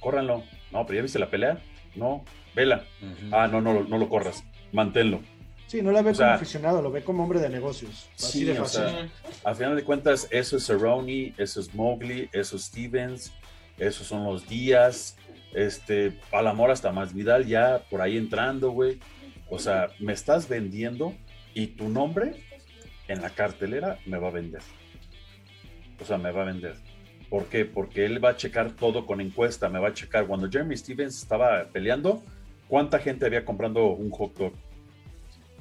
[0.00, 0.44] córranlo.
[0.72, 1.62] No, pero ya viste la pelea.
[1.94, 2.24] No,
[2.54, 2.84] vela.
[3.32, 4.44] Ah, no, no, lo- no lo corras.
[4.72, 5.20] Manténlo.
[5.66, 8.08] Sí, no la ve o sea- como aficionado, lo ve como hombre de negocios.
[8.16, 8.80] Así Sí, de o fácil.
[8.84, 9.08] sea,
[9.44, 13.32] a final de cuentas, eso es Cerrone, eso es Mowgli, eso es Stevens,
[13.76, 15.16] esos son los Díaz,
[15.54, 18.98] este, a la mora hasta más Vidal ya por ahí entrando, güey.
[19.50, 21.14] O sea, me estás vendiendo
[21.54, 22.32] y tu nombre
[23.08, 24.62] en la cartelera me va a vender.
[26.00, 26.76] O sea, me va a vender.
[27.30, 27.64] ¿Por qué?
[27.64, 30.26] Porque él va a checar todo con encuesta, me va a checar.
[30.26, 32.22] Cuando Jeremy Stevens estaba peleando,
[32.68, 34.52] ¿cuánta gente había comprando un hot dog?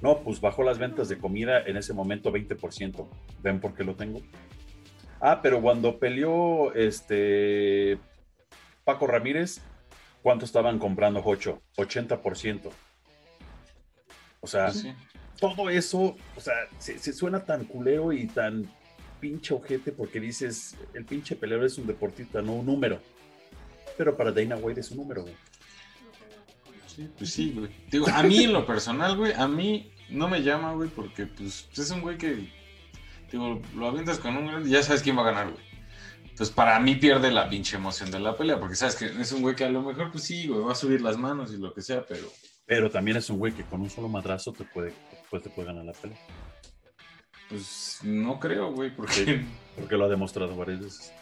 [0.01, 3.07] No, pues bajó las ventas de comida en ese momento 20%.
[3.41, 4.21] ¿Ven por qué lo tengo?
[5.19, 7.97] Ah, pero cuando peleó este
[8.85, 9.61] Paco Ramírez,
[10.21, 11.61] ¿cuánto estaban comprando Jocho?
[11.75, 12.69] 80%.
[14.39, 14.93] O sea, sí.
[15.39, 18.69] todo eso, o sea, se, se suena tan culero y tan
[19.19, 22.99] pinche ojete porque dices, el pinche peleador es un deportista, no un número.
[23.97, 25.35] Pero para Dana White es un número, güey.
[26.85, 27.69] Sí, pues sí, güey.
[27.91, 31.67] Digo, a mí en lo personal, güey, a mí no me llama, güey, porque pues
[31.75, 32.49] es un güey que,
[33.31, 35.67] digo, lo avientas con un grande y ya sabes quién va a ganar, güey.
[36.23, 39.41] Entonces, para mí pierde la pinche emoción de la pelea, porque sabes que es un
[39.41, 41.73] güey que a lo mejor, pues sí, güey, va a subir las manos y lo
[41.73, 42.27] que sea, pero
[42.67, 44.93] Pero también es un güey que con un solo madrazo te puede,
[45.29, 46.17] pues te puede ganar la pelea.
[47.49, 49.43] Pues no creo, güey, porque
[49.75, 51.13] Porque lo ha demostrado varias veces.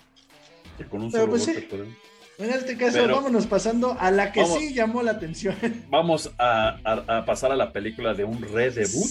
[0.78, 1.96] Que con un Pero solo pues golpe sí.
[2.38, 4.60] En este caso, Pero- vámonos pasando a la que Vamos.
[4.60, 5.56] sí llamó la atención.
[5.90, 9.10] Vamos a, a- a pasar a la película de un redebut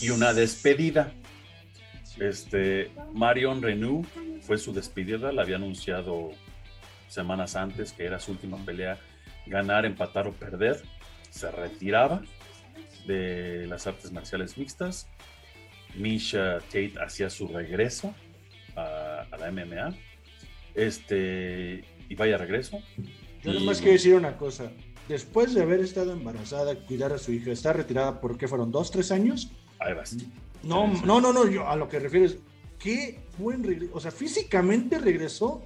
[0.00, 1.12] y una despedida.
[2.18, 4.04] Este, Marion Renew
[4.42, 6.30] fue su despedida, la había anunciado
[7.08, 8.98] semanas antes que era su última pelea,
[9.46, 10.82] ganar, empatar o perder.
[11.30, 12.22] Se retiraba
[13.06, 15.06] de las artes marciales mixtas.
[15.96, 18.14] Misha Tate hacía su regreso
[18.76, 19.94] a, a la MMA.
[20.74, 22.80] Este, y vaya regreso.
[23.42, 24.70] Yo Y- nomás quiero decir una cosa.
[25.08, 28.90] Después de haber estado embarazada, cuidar a su hija, está retirada por qué fueron dos,
[28.90, 29.50] tres años.
[29.80, 30.16] Ahí vas.
[30.62, 32.36] No, no, no, no, yo a lo que refieres,
[32.78, 33.92] qué buen regreso.
[33.94, 35.62] O sea, físicamente regresó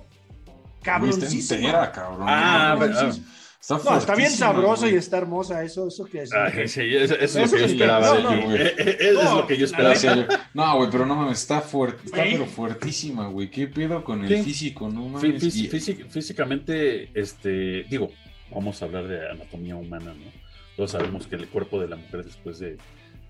[0.84, 2.26] entera, cabrón.
[2.28, 3.26] Ah, Cabroncísima.
[3.62, 4.94] Está, No, está bien sabrosa güey.
[4.94, 6.36] y está hermosa, eso, eso que decir.
[6.36, 8.36] Ay, sí, eso, eso es lo Eso que yo esperaba no, de no, ti.
[8.44, 8.62] güey.
[8.62, 10.26] Eso es No, lo que yo esperaba.
[10.54, 13.50] No, güey, pero no mames, está fuerte, está pero fuertísima, güey.
[13.50, 14.42] ¿Qué pedo con el Sí.
[14.42, 14.88] físico?
[14.88, 15.42] No Fí- mames.
[15.42, 18.10] fí- Y- físic- físicamente, este, digo,
[18.50, 20.42] vamos a hablar de anatomía humana, ¿no?
[20.76, 22.76] Todos sabemos que el cuerpo de la mujer después de,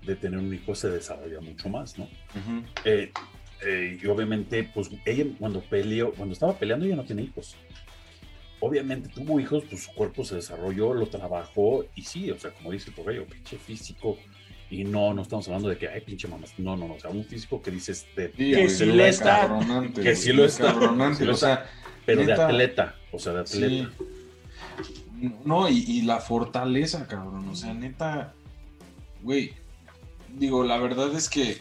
[0.05, 2.05] de tener un hijo se desarrolla mucho más, ¿no?
[2.05, 2.63] Ujú.
[2.85, 3.11] Eh,
[3.65, 7.55] eh, y obviamente, pues ella cuando peleó, cuando estaba peleando, ella no tiene hijos.
[8.65, 12.71] Obviamente tuvo hijos, pues su cuerpo se desarrolló, lo trabajó, y sí, o sea, como
[12.71, 14.17] dice el tocayo, pinche físico.
[14.69, 16.57] Y no, no estamos hablando de que, ay, pinche mamás.
[16.57, 16.93] No, no, no.
[16.93, 19.49] O sea, un físico que dices, de, Sí, Que sí lo está.
[19.93, 20.67] Que sí lo está.
[20.67, 21.69] cabronante, Sí lo o sea,
[22.05, 22.95] pero de atleta.
[23.11, 23.91] O sea, de atleta.
[24.81, 25.31] sí.
[25.43, 27.49] No, y, y la fortaleza, cabrón.
[27.49, 28.33] O sea, neta,
[29.21, 29.53] güey.
[30.29, 31.57] Digo, la verdad es que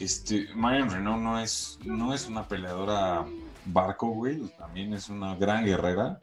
[0.00, 3.26] este, Marion Renault no es, no es una peleadora
[3.66, 4.40] barco, güey.
[4.58, 6.20] También es una gran guerrera.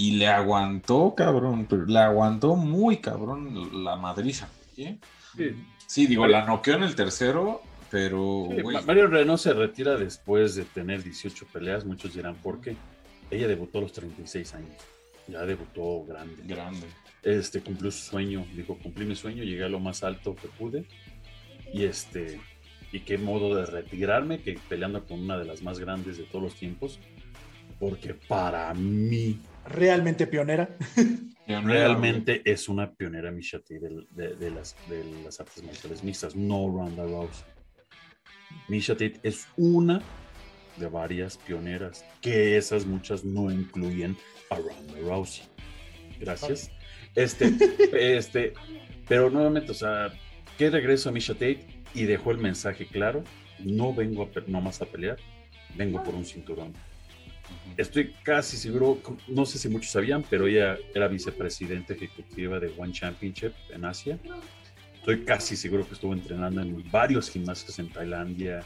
[0.00, 1.66] Y le aguantó, cabrón.
[1.68, 4.48] Pero le aguantó muy cabrón la madriza,
[4.78, 4.96] ¿eh?
[5.36, 5.54] Sí.
[5.86, 10.64] Sí, digo, la noqueó en el tercero, pero, Sí, Mario Renault se retira después de
[10.64, 11.84] tener 18 peleas.
[11.84, 12.76] Muchos dirán, ¿por qué?
[13.30, 14.70] Ella debutó a los 36 años.
[15.28, 16.44] Ya debutó grande.
[16.46, 16.86] Grande.
[17.22, 18.46] Este, cumplió su sueño.
[18.54, 20.86] Dijo, cumplí mi sueño, llegué a lo más alto que pude.
[21.74, 22.40] Y este,
[22.90, 26.42] y qué modo de retirarme que peleando con una de las más grandes de todos
[26.42, 26.98] los tiempos.
[27.78, 29.38] Porque para mí,
[29.70, 30.76] Realmente pionera.
[31.46, 36.36] realmente es una pionera Misha Tate de, de- de las, de las artes marciales mixtas,
[36.36, 37.44] no Ronda Rousey.
[38.68, 40.00] Misha Tate es una
[40.76, 44.16] de varias pioneras, que esas muchas no incluyen
[44.50, 45.44] a Ronda Rousey.
[46.18, 46.70] Gracias.
[47.14, 47.52] Este,
[48.16, 48.52] este,
[49.08, 50.12] pero nuevamente, o sea,
[50.56, 53.24] que regreso a Misha Tate y dejó el mensaje claro,
[53.58, 55.16] no vengo a, nomás a pelear,
[55.76, 56.72] vengo por un cinturón.
[57.76, 62.92] Estoy casi seguro, no sé si muchos sabían, pero ella era vicepresidenta ejecutiva de One
[62.92, 64.18] Championship en Asia.
[64.96, 68.60] Estoy casi seguro que estuvo entrenando en varios gimnasios en Tailandia,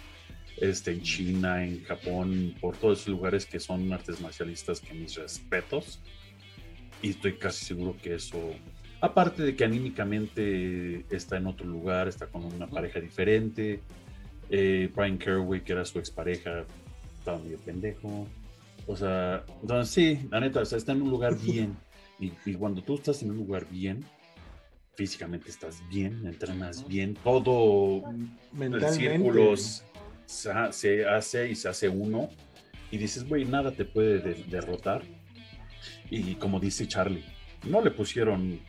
[0.57, 5.15] este, en China, en Japón, por todos esos lugares que son artes marcialistas que mis
[5.17, 6.01] respetos.
[7.03, 8.53] Y estoy casi seguro que eso,
[9.01, 13.81] aparte de que anímicamente está en otro lugar, está con una pareja diferente.
[14.51, 16.65] Eh, Brian Kerway, que era su expareja,
[17.19, 18.27] estaba medio pendejo.
[18.87, 21.77] O sea, entonces sí, la neta, o sea, está en un lugar bien.
[22.21, 24.05] Y, y cuando tú estás en un lugar bien,
[24.95, 28.05] físicamente estás bien, entrenas bien, todo
[28.61, 29.55] el círculo
[30.27, 32.29] se, hace y se hace uno.
[32.91, 35.03] Y dices, güey, nada te puede de- derrotar.
[36.11, 37.25] Y como dice Charlie,
[37.67, 38.61] no le pusieron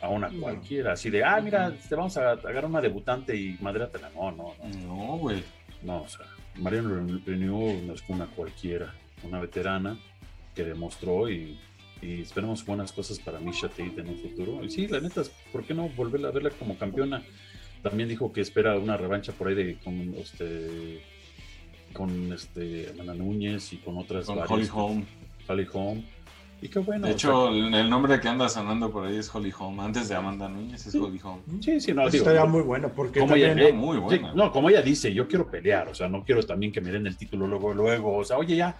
[0.00, 0.40] a una No.
[0.40, 4.10] cualquiera, así de, ah, mira, te vamos a agarrar una debutante y madrátela.
[4.14, 4.78] No, no, no.
[4.86, 5.42] No, güey.
[5.82, 6.24] No, o sea,
[6.56, 8.94] Marion Renew no es una cualquiera,
[9.24, 9.98] una veterana
[10.54, 11.58] que demostró y,
[12.02, 14.64] y esperemos buenas cosas para Misha Tate en un futuro.
[14.64, 17.22] Y sí, la neta, ¿por qué no volverla a verla como campeona?
[17.82, 21.00] también dijo que espera una revancha por ahí de con este
[21.92, 25.04] con este Amanda Núñez y con otras Con varias- Holly Holm.
[25.48, 26.02] Holly Holm.
[26.60, 27.06] Y qué bueno.
[27.06, 29.78] De o hecho, el nombre que anda sonando por ahí es Holly Holm.
[29.78, 31.40] Antes de Amanda Núñez es Holly Holm.
[31.46, 34.20] sea, sí, sí, no, Eso digo, estaría muy bueno porque como ella, eh, muy sí,
[34.34, 37.06] no, como ella dice, yo quiero pelear, o sea, no quiero también que me den
[37.06, 38.74] el título luego, luego, o sea, oye, ya,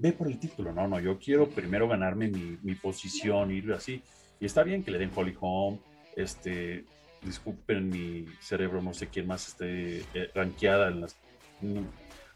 [0.00, 4.02] ve por el título, no, no, yo quiero primero ganarme mi, mi posición, ir así,
[4.40, 5.78] y está bien que le den Holly Home,
[6.16, 6.84] este,
[7.22, 11.16] disculpen mi cerebro, no sé quién más esté eh, rankeada en las...
[11.60, 11.78] mm,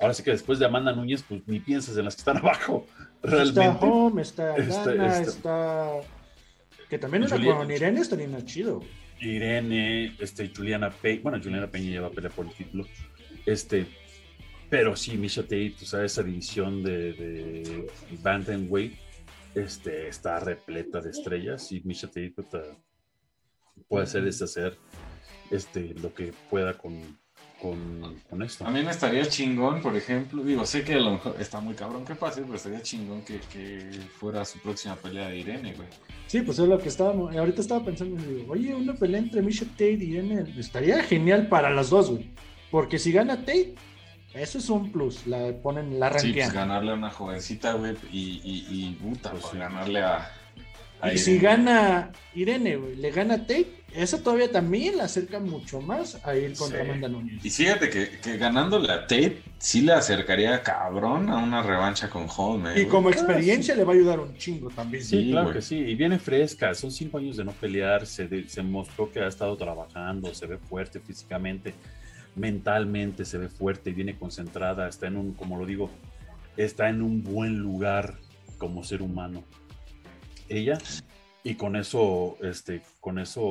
[0.00, 2.84] Ahora sí que después de Amanda Núñez, pues ni piensas en las que están abajo,
[3.22, 3.86] Está realmente.
[3.86, 5.90] Home, está Está- Gana, está- está...
[6.90, 8.82] Que también una Juliet- con Irene estaría chido.
[9.20, 12.84] Irene, este, Juliana Peña, bueno, Juliana Peña ya va a pelear por el título,
[13.46, 13.86] este,
[14.74, 17.86] pero sí, Misha Tate, o sea, esa división de, de
[18.20, 18.92] Bantamweight,
[19.54, 22.34] este, está repleta de estrellas y Misha Tate
[23.86, 24.76] puede hacer deshacer
[25.52, 27.00] este, lo que pueda con,
[27.62, 28.66] con, con esto.
[28.66, 30.42] A mí me estaría chingón, por ejemplo.
[30.42, 33.38] Digo, sé que a lo mejor está muy cabrón que pase, pero estaría chingón que,
[33.52, 33.78] que
[34.18, 35.86] fuera su próxima pelea de Irene, güey.
[36.26, 37.36] Sí, pues es lo que estábamos.
[37.36, 41.70] Ahorita estaba pensando, digo, oye, una pelea entre Misha Tate y Irene estaría genial para
[41.70, 42.32] las dos, güey.
[42.72, 43.76] Porque si gana Tate,
[44.35, 45.26] eso es un plus.
[45.26, 46.53] La ponen, la Sí, pues ranquean.
[46.55, 50.30] ganarle a una jovencita, güey, y, y, y puta, Pues ganarle a.
[51.01, 55.80] a y si gana Irene, güey, le gana Tate, eso todavía también la acerca mucho
[55.80, 56.85] más a ir contra Sí.
[56.85, 57.45] Amanda Nunes.
[57.45, 62.26] Y fíjate que, que ganándole a Tate, sí le acercaría cabrón a una revancha con
[62.35, 65.05] Holm, eh, Y como experiencia le va a ayudar un chingo también.
[65.05, 68.26] Sí, Sí, claro que sí, y viene fresca, son cinco años de no pelear, se,
[68.26, 71.72] de- se mostró que ha estado trabajando, se ve fuerte físicamente,
[72.37, 75.91] mentalmente se ve fuerte, viene concentrada, está en un, como lo digo,
[76.57, 78.14] está en un buen lugar
[78.59, 79.45] como ser humano.
[80.49, 80.78] Ella,
[81.43, 83.43] y con eso, este, con eso,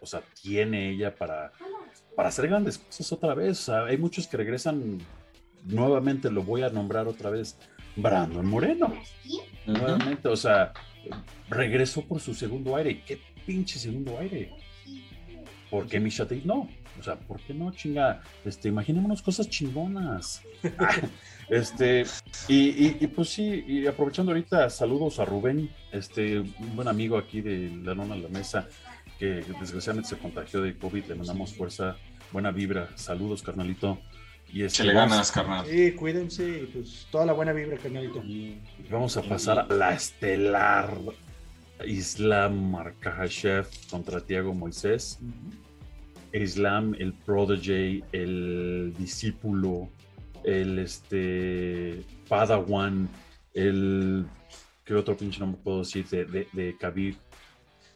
[0.00, 1.52] o sea, tiene ella para,
[2.16, 3.60] para hacer grandes cosas otra vez.
[3.60, 4.98] O sea, hay muchos que regresan
[5.64, 7.56] nuevamente, lo voy a nombrar otra vez,
[7.96, 8.92] Brandon Moreno
[9.66, 10.72] nuevamente, o sea,
[11.48, 13.02] regresó por su segundo aire.
[13.04, 14.50] ¿Qué pinche segundo aire?
[15.70, 16.68] ¿Por qué Misha no?
[16.98, 18.22] O sea, ¿por qué no, chinga?
[18.44, 20.42] Este, imaginémonos cosas chingonas.
[21.48, 22.04] este,
[22.48, 27.16] y, y- y pues sí, y aprovechando ahorita, saludos a Rubén, este, un buen amigo
[27.18, 28.68] aquí de La Nona la Mesa,
[29.18, 31.96] que desgraciadamente se contagió de COVID, le mandamos fuerza,
[32.30, 33.98] buena vibra, saludos, carnalito.
[34.52, 35.66] Y este, Se le vamos- ganas, carnal.
[35.66, 38.22] Sí, cuídense y pues toda la buena vibra, carnalito.
[38.22, 38.58] y
[38.90, 40.94] vamos a pasar a la estelar
[41.86, 45.18] Islam Markahashev contra Tiago Moisés.
[46.34, 49.88] Islam, el prodigy, el discípulo,
[50.44, 53.08] el este Padawan,
[53.54, 54.24] el
[54.84, 56.06] ¿qué otro pinche nombre puedo decir?
[56.08, 57.16] De, de, de Khabib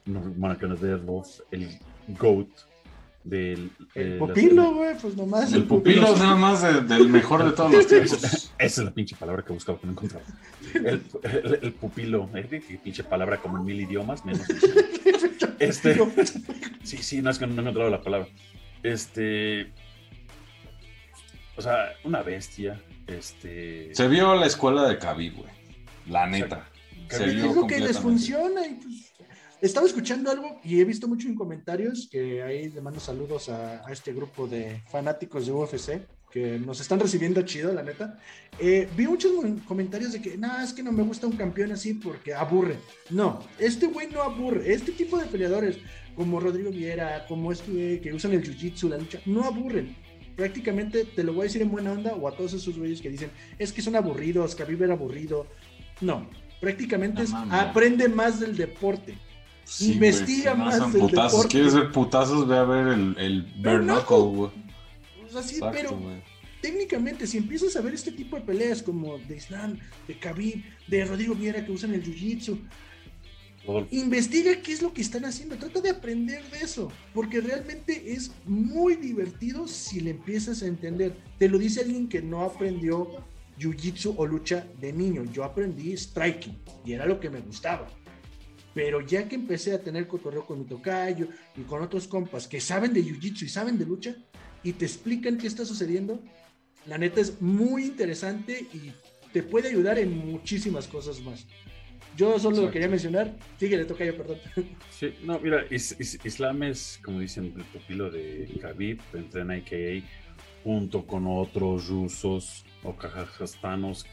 [0.04, 1.68] Nurmagomedov, el
[2.18, 2.48] GOAT
[3.24, 5.52] del El eh, pupilo, güey, pues nomás.
[5.52, 8.12] El pupilo es nada más de- del mejor de todos los tiempos.
[8.22, 10.24] Esa es la pinche palabra que buscaba que no encontraba.
[10.74, 12.46] El, el- el pupilo, ¿eh?
[12.48, 14.46] Qué pinche palabra como en mil idiomas, menos.
[15.58, 15.96] Este,
[16.82, 18.28] sí, sí, no es que no he encontrado la palabra.
[18.82, 19.72] Este,
[21.56, 22.80] o sea, una bestia.
[23.06, 25.50] Este, Se vio la escuela de Khabib, güey.
[26.06, 26.68] La neta.
[27.08, 29.12] Se Khabib vio Digo que les funciona y pues.
[29.62, 33.86] Estaba escuchando algo y he visto mucho en comentarios que ahí le mando saludos a,
[33.86, 36.06] a este grupo de fanáticos de UFC
[36.36, 38.18] que nos están recibiendo chido, la neta.
[38.58, 39.32] Eh, vi muchos
[39.66, 42.76] comentarios de que, no, es que no me gusta un campeón así porque aburre.
[43.08, 44.70] No, este güey no aburre.
[44.70, 45.78] Este tipo de peleadores,
[46.14, 49.96] como Rodrigo Viera, como este que usan el jiu-jitsu, la lucha, no aburren.
[50.36, 53.08] Prácticamente te lo voy a decir en buena onda o a todos esos güeyes que
[53.08, 55.46] dicen, es que son aburridos, que era aburrido.
[56.02, 56.28] No,
[56.60, 59.16] prácticamente es, aprende más del deporte.
[59.64, 61.32] Sí, Investiga más del putazos.
[61.32, 61.48] deporte.
[61.48, 62.46] ¿Quieres ver putazos?
[62.46, 64.50] Ve a ver el, el bare knuckle, güey.
[65.26, 66.25] O sea, sí, Exacto, pero.
[66.60, 71.04] Técnicamente, si empiezas a ver este tipo de peleas como de Islam, de Khabib, de
[71.04, 72.58] Rodrigo Viera que usan el Jiu-Jitsu,
[73.90, 78.30] investiga qué es lo que están haciendo, trata de aprender de eso, porque realmente es
[78.44, 81.16] muy divertido si le empiezas a entender.
[81.38, 83.24] Te lo dice alguien que no aprendió
[83.58, 87.88] Jiu-Jitsu o lucha de niño, yo aprendí striking y era lo que me gustaba.
[88.74, 92.60] Pero ya que empecé a tener cotorreo con mi tocayo y con otros compas que
[92.60, 94.14] saben de Jiu-Jitsu y saben de lucha
[94.62, 96.22] y te explican qué está sucediendo,
[96.86, 98.92] la neta es muy interesante y
[99.32, 101.46] te puede ayudar en muchísimas cosas más.
[102.16, 103.34] Yo solo lo quería mencionar.
[103.58, 104.38] Síguele, tocayo, perdón.
[104.90, 110.06] Sí, no, mira, Is- Is- Islam es, como dicen, el pupilo de Khabib, entrena IKA
[110.64, 114.06] junto con otros rusos o kazajstanos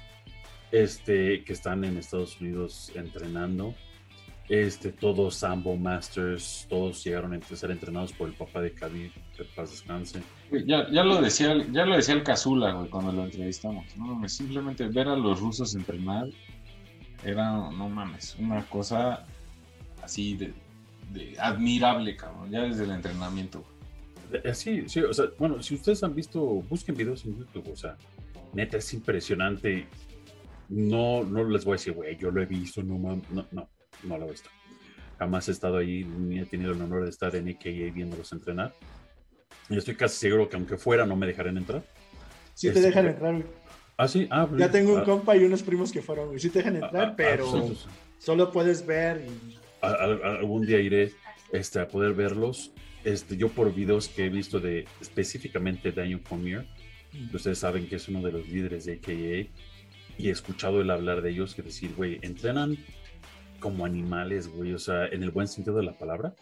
[0.71, 3.73] este, que están en Estados Unidos entrenando.
[4.49, 9.45] Este, todos Sambo Masters, todos llegaron a ser entrenados por el papá de Khabib, que
[9.55, 10.21] paz descanse.
[10.65, 13.85] Ya, ya, lo decía, ya lo decía el Cazula, güey, cuando lo entrevistamos.
[13.95, 16.27] No mames, simplemente ver a los rusos entrenar
[17.23, 19.25] era, no mames, una cosa
[20.01, 20.53] así de,
[21.13, 23.63] de admirable, cabrón, ya desde el entrenamiento.
[24.33, 27.75] Eh, sí, sí, o sea, bueno, si ustedes han visto, busquen videos en YouTube, o
[27.77, 27.95] sea,
[28.53, 29.87] neta es impresionante.
[30.69, 33.69] No, no les voy a decir, güey, yo lo he visto, no, no, no,
[34.05, 34.49] no lo he visto.
[35.19, 38.73] Jamás he estado ahí, ni he tenido el honor de estar en AKA viéndolos entrenar.
[39.69, 41.83] Y estoy casi seguro que aunque fuera no me dejarían entrar.
[42.53, 43.45] Sí te dejan entrar, güey.
[43.97, 45.03] Ah, sí, ah, Ya tengo un ah.
[45.03, 46.39] compa y unos primos que fueron, güey.
[46.39, 47.75] Sí te dejan ah, entrar, ah, pero
[48.17, 49.25] solo puedes ver.
[49.27, 49.57] Y...
[49.81, 51.13] algún día iré
[51.51, 52.71] este, a poder verlos.
[53.03, 56.65] Este, yo por videos que he visto de específicamente Daniel Cormier,
[57.33, 59.51] ustedes saben que es uno de los líderes de AKA,
[60.17, 62.77] y he escuchado el hablar de ellos, que decir, güey, entrenan
[63.63, 66.35] como animales, güey, o sea, en el buen sentido de la palabra,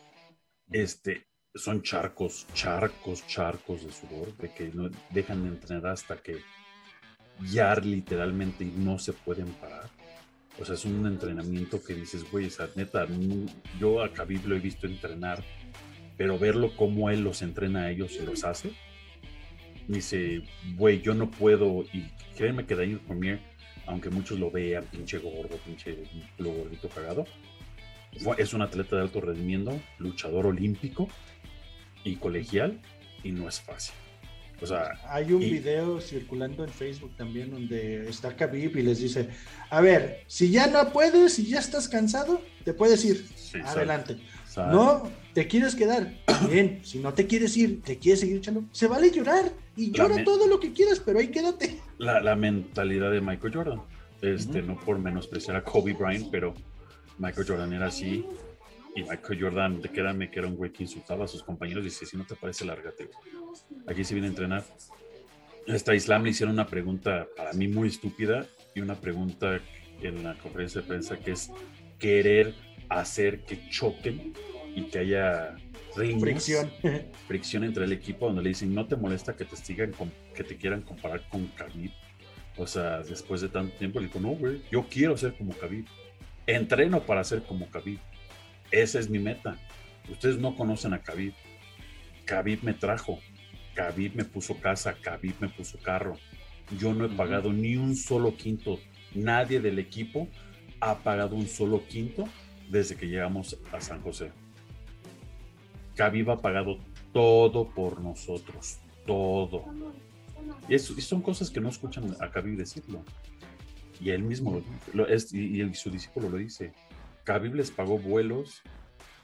[0.72, 6.38] este, son charcos, charcos, charcos de sudor, de que no dejan de entrenar hasta que
[7.52, 9.88] ya literalmente no se pueden parar.
[10.60, 13.06] O sea, es un entrenamiento que dices, güey, esa neta,
[13.80, 15.44] yo a Khabib lo he visto entrenar,
[16.18, 18.72] pero verlo como él los entrena a ellos y los hace,
[19.88, 20.42] dice,
[20.76, 23.51] güey, yo no puedo, y créeme que Daniel Cormier,
[23.86, 25.98] aunque muchos lo vean, pinche gordo, pinche
[26.38, 27.26] lo gordito cagado,
[28.38, 31.08] es un atleta de alto rendimiento, luchador olímpico
[32.04, 32.80] y colegial,
[33.24, 33.96] y no es fácil.
[34.62, 39.30] O sea, hay un video circulando en Facebook también donde está Khabib y les dice,
[39.72, 43.26] a ver, si ya no puedes, si ya estás cansado, te puedes ir.
[43.66, 44.18] Adelante.
[44.56, 46.14] No, te quieres quedar.
[46.50, 50.24] Bien, si no te quieres ir, te quieres seguir echando, se vale llorar y llora
[50.24, 51.80] todo lo que quieras, pero ahí quédate.
[51.98, 53.82] La, mentalidad de Michael Jordan.
[54.22, 56.54] Este, no por menospreciar a Kobe Bryant, pero
[57.18, 58.26] Michael Jordan era así.
[58.96, 62.06] Y Michael Jordan, quédame que era un güey que insultaba a sus compañeros y dice,
[62.06, 63.10] si no te parece, lárgate.
[63.88, 64.64] Aquí se viene a entrenar.
[65.66, 69.60] Esta Islam le hicieron una pregunta para mí muy estúpida y una pregunta
[70.02, 71.52] en la conferencia de prensa que es
[72.00, 72.54] querer
[72.90, 74.34] hacer que choquen
[74.76, 75.56] y que haya
[75.94, 76.72] fricción.
[77.28, 79.94] fricción entre el equipo donde le dicen no te molesta que te sigan
[80.34, 81.92] que te quieran comparar con Khabib
[82.58, 85.86] o sea después de tanto tiempo le dijo no güey yo quiero ser como Khabib
[86.48, 88.00] entreno para ser como Khabib
[88.72, 89.58] esa es mi meta
[90.10, 91.34] ustedes no conocen a Khabib
[92.26, 93.20] Khabib me trajo
[93.76, 96.18] Khabib me puso casa, Khabib me puso carro.
[96.78, 98.80] Yo no he pagado ni un solo quinto.
[99.14, 100.28] Nadie del equipo
[100.80, 102.28] ha pagado un solo quinto
[102.70, 104.32] desde que llegamos a San José.
[105.96, 106.78] Khabib ha pagado
[107.14, 109.66] todo por nosotros, todo.
[110.68, 113.04] Y, son cosas que no escuchan a Khabib decirlo.
[114.00, 114.62] Y él mismo
[114.94, 116.74] lo, es, y, y, su discípulo lo dice.
[117.24, 118.62] Khabib les pagó vuelos,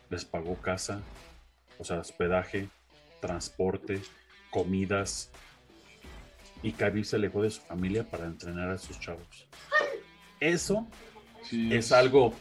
[0.09, 1.01] les pagó casa,
[1.79, 2.69] o sea, hospedaje,
[3.19, 4.01] transporte,
[4.51, 5.31] comidas.
[6.61, 9.47] Y Khabib se alejó de su familia para entrenar a sus chavos.
[10.39, 10.87] Eso
[11.51, 12.33] es algo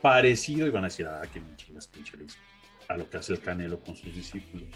[0.00, 2.16] parecido, y van a decir, ah, que chingas pinche
[2.90, 4.66] a lo que hace el Canelo con sus discípulos.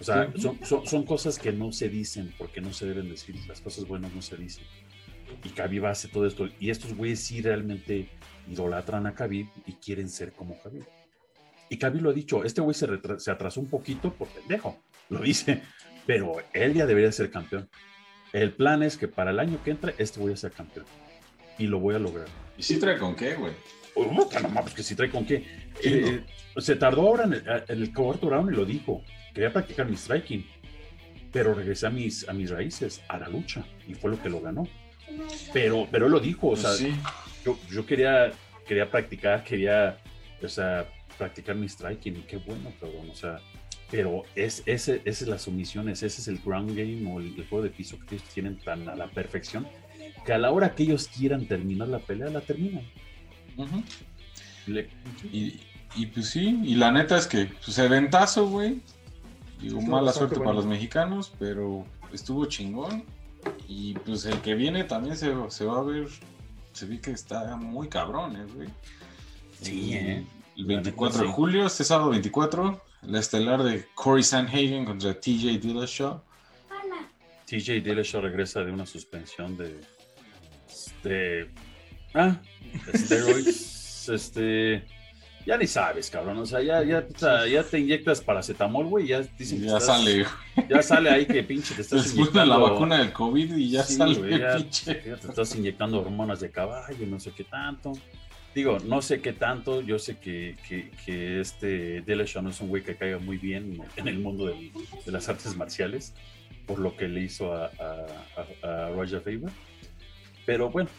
[0.00, 0.32] O sea,
[0.62, 3.36] son, cosas que no se dicen porque no se deben decir.
[3.46, 4.64] Las cosas buenas no se dicen.
[5.44, 6.48] Y Khabib hace todo esto.
[6.60, 8.08] Y estos güeyes sí realmente
[8.48, 10.84] idolatran a Khabib y quieren ser como Khabib.
[11.68, 12.86] Y Khabib lo ha dicho, este güey se,
[13.18, 15.62] se atrasó un poquito por pendejo lo dice,
[16.06, 17.68] pero él ya debería ser campeón.
[18.32, 20.86] El plan es que para el año que entra, este voy a ser campeón.
[21.58, 22.28] Y lo voy a lograr.
[22.56, 23.52] ¿Y si trae con qué, güey?
[23.94, 24.28] no,
[24.62, 25.44] pues que si trae con qué.
[25.82, 26.24] Eh,
[26.56, 29.02] se tardó ahora en el, cuarto round y lo dijo.
[29.34, 30.46] Quería practicar mi striking.
[31.32, 33.64] Pero regresé a mis, a mis raíces, a la lucha.
[33.88, 34.68] Y fue lo que lo ganó.
[35.52, 36.70] Pero, pero él lo dijo, o sea,
[37.44, 38.32] yo, yo, quería,
[38.66, 39.98] quería practicar, quería,
[40.42, 42.16] o sea, practicar mi striking.
[42.16, 43.40] Y qué bueno, perdón, o sea,
[43.90, 47.62] pero es, ese, esa es las sumisiones, ese es el ground game o el, juego
[47.62, 49.66] de piso que ellos tienen tan a la perfección
[50.24, 52.84] que a la hora que ellos quieran terminar la pelea, la terminan.
[54.66, 58.80] Y, pues sí, y la neta es que pues eventazo, güey.
[59.60, 63.04] Digo, mala suerte para los mexicanos, pero estuvo chingón.
[63.68, 66.08] Y pues el que viene también se, va a ver,
[66.72, 68.68] se ve que está muy cabrones, güey.
[69.60, 70.24] Sí, eh.
[70.56, 76.22] El 24 de julio, este sábado 24, la estelar de Corey Sanhagen contra TJ Dillashaw.
[77.46, 79.80] TJ Dillashaw regresa de una suspensión de.
[81.02, 81.50] de
[82.14, 82.40] ah,
[82.94, 83.81] steroids.
[84.08, 84.84] Este.
[85.44, 86.38] Ya ni sabes, cabrón.
[86.38, 87.04] O sea, ya, ya,
[87.46, 89.08] ya te inyectas paracetamol, güey.
[89.08, 90.24] Ya dicen Ya sale.
[90.70, 92.44] Ya sale ahí que pinche te estás inyectando.
[92.46, 94.38] la vacuna del COVID y ya sale.
[94.38, 97.92] ya, te estás inyectando hormonas de caballo, no sé qué tanto.
[98.54, 102.68] digo, no sé qué tanto, yo sé que, que, que este Dillashaw no es un
[102.68, 104.70] güey que caiga muy bien en el mundo del-
[105.06, 106.12] de las artes marciales,
[106.66, 108.06] por lo que le hizo a, a,
[108.62, 109.50] a- a Roger Faber.
[110.46, 110.90] Pero bueno,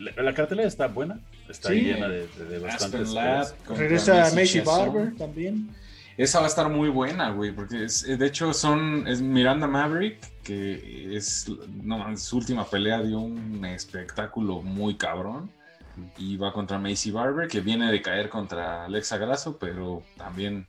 [0.00, 1.80] la, la cartelera está buena, está Sí.
[1.82, 4.60] llena de, de, de bastantes contra Regresa Macy.
[4.60, 5.70] Barber también.
[6.16, 9.66] Esa va a estar muy buena, güey, porque es- eh, de hecho son es Miranda
[9.66, 11.46] Maverick, que es
[11.82, 15.50] no su última pelea dio un espectáculo muy cabrón.
[16.18, 20.66] Y va contra Macy Barber, que viene de caer contra Alexa Grasso, pero también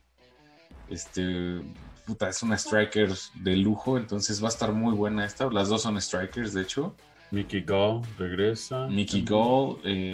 [0.88, 1.60] este
[2.06, 5.50] puta, es una striker de lujo, entonces va a estar muy buena esta.
[5.50, 6.94] Las dos son strikers, de hecho.
[7.30, 8.86] Mickey Gall regresa.
[8.88, 10.10] Mickey Gall, eh,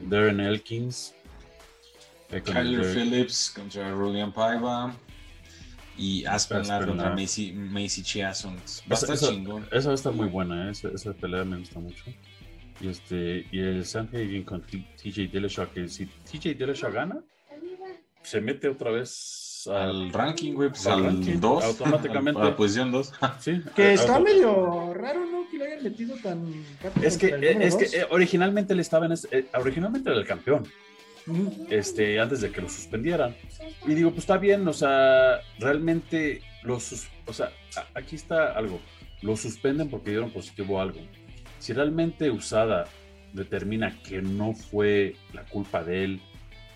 [0.00, 1.14] Dar- Darren Elkins.
[2.30, 4.94] eh, con el Kyler Derek- Phillips contra Julian Paiva.
[5.98, 7.10] Y Aspen Ladd Aspen contra.
[7.14, 8.56] Macy, Macy Chiasson.
[8.56, 8.60] Va
[8.90, 9.66] a estar esa- chingón.
[9.72, 10.72] esa va a estar muy buena, ¿eh?
[10.72, 12.04] esa, esa pelea me gusta mucho.
[12.80, 17.20] Y este y el Sanhagen con T- TJ Dillashaw, que si TJ Dillashaw gana,
[18.22, 19.08] se mete otra vez
[19.68, 21.64] Al ranking, güey, pues al al ranking, 2.
[21.64, 22.40] automáticamente.
[22.40, 23.12] A la posición 2.
[23.40, 25.48] Sí, Que eh, está auto- medio raro, ¿no?
[25.50, 26.44] Que lo hayan metido tan
[26.82, 27.26] rápido Es que,
[27.60, 30.64] es que eh, originalmente él estaba en ese- eh, originalmente era el campeón,
[31.70, 33.34] este, antes de que lo suspendieran.
[33.86, 37.50] Y digo, pues está bien, o sea, realmente los, sus- o sea,
[37.94, 38.80] aquí está algo,
[39.22, 41.00] lo suspenden porque dieron positivo a algo.
[41.58, 42.84] Si realmente Usada
[43.32, 46.20] determina que no fue la culpa de él,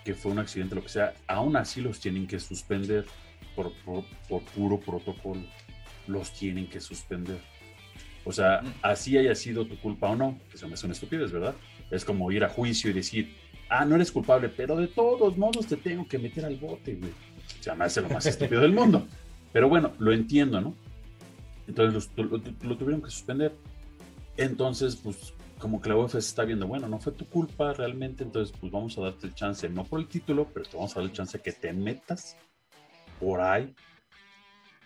[0.04, 3.04] que fue un accidente, lo que sea, aún así los tienen que suspender
[3.54, 5.42] por, por- por puro protocolo.
[6.06, 7.38] Los tienen que suspender.
[8.24, 8.72] O sea, Mm.
[8.82, 11.54] así haya sido tu culpa o no, que me son estúpidas, ¿verdad?
[11.90, 13.34] Es como ir a juicio y decir,
[13.68, 17.10] ah, no eres culpable, pero de todos modos te tengo que meter al bote, güey.
[17.10, 19.06] O sea, me hace lo más estúpido del mundo.
[19.52, 20.74] Pero bueno, lo entiendo, ¿no?
[21.66, 23.54] Entonces los- lo, lo- lo tuvieron que suspender.
[24.36, 28.54] Entonces, pues, como que la UFC está viendo, bueno, no fue tu culpa realmente, entonces,
[28.58, 31.04] pues vamos a darte el chance, no por el título, pero te vamos a dar
[31.08, 32.36] el chance que te metas
[33.20, 33.74] por ahí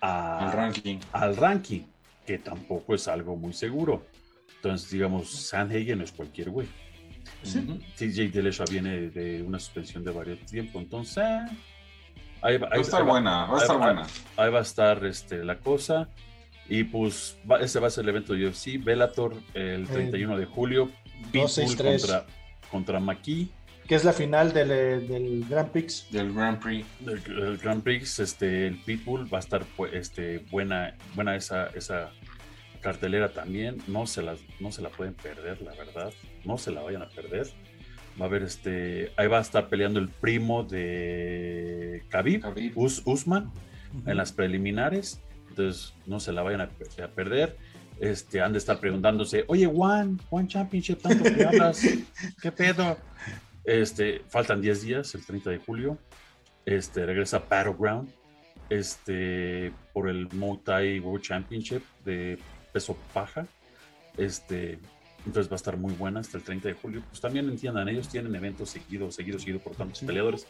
[0.00, 0.98] a- Al ranking.
[1.12, 1.82] al ranking,
[2.26, 4.04] que tampoco es algo muy seguro.
[4.56, 6.66] Entonces, digamos, Sanhagen no es cualquier güey.
[7.42, 7.58] Sí.
[7.58, 7.78] Ujú.
[7.96, 11.46] TJ Dillashaw viene de una suspensión de varios tiempo, entonces eh,
[12.42, 14.06] ahí, va- Va a ahí- estar ahí va- buena, va a ahí estar va- buena.
[14.36, 16.08] ahí va a estar este, la cosa.
[16.68, 20.46] Y pues va- ese va a ser el evento de UFC, Bellator el 31 de
[20.46, 20.86] julio,
[21.30, 22.00] Pitbull 263.
[22.02, 22.26] contra,
[22.70, 23.50] contra Maki,
[23.86, 26.06] Que es la final del, eh, del Grand Prix.
[26.10, 26.86] Del Grand Prix.
[27.06, 31.66] el, el Grand Prix, este, el Pitbull va a estar pues, este, buena, buena esa,
[31.74, 32.10] esa
[32.80, 36.12] cartelera también, no se, las, no se la pueden perder, la verdad,
[36.46, 37.46] no se la vayan a perder.
[38.20, 42.72] Va a haber este, ahí va a estar peleando el primo de Khabib, Khabib.
[42.78, 43.50] Us- Usman,
[44.06, 45.20] en las preliminares,
[45.54, 47.56] entonces no se la vayan a, pe- a perder.
[48.00, 51.80] Este, han de estar preguntándose, oye, Juan, Juan Championship, tanto que hablas,
[52.42, 52.96] ¿qué pedo?
[53.64, 55.98] Este, faltan 10 días, el 30 de julio.
[56.66, 58.10] Este, regresa Battleground,
[58.68, 62.38] este, por el Muay Thai World Championship de
[62.72, 63.46] peso paja.
[64.16, 64.78] Este,
[65.26, 67.02] entonces va a estar muy buena hasta el 30 de julio.
[67.08, 70.46] Pues también entiendan, ellos tienen eventos seguidos, seguidos, seguidos por tantos peleadores,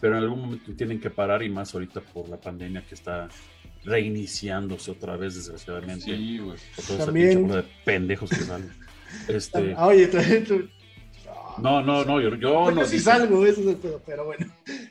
[0.00, 3.28] pero en algún momento tienen que parar y más ahorita por la pandemia que está
[3.84, 6.04] reiniciándose otra vez, desgraciadamente.
[6.04, 6.58] Sí, güey.
[6.76, 8.72] Por toda esa También- de pendejos que salen.
[9.28, 10.68] Este, Ah, oye, tú- tú-
[11.62, 14.24] no, no, no, yo, yo Bueno, no sí dije- salgo, eso es el pedo, pero
[14.26, 14.46] bueno.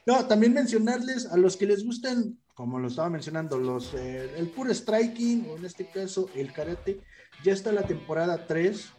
[0.06, 4.48] No, también mencionarles a los que les gustan, como lo estaba mencionando, los eh, el
[4.50, 7.00] puro striking, o en este caso el karate,
[7.44, 8.90] ya está la temporada 3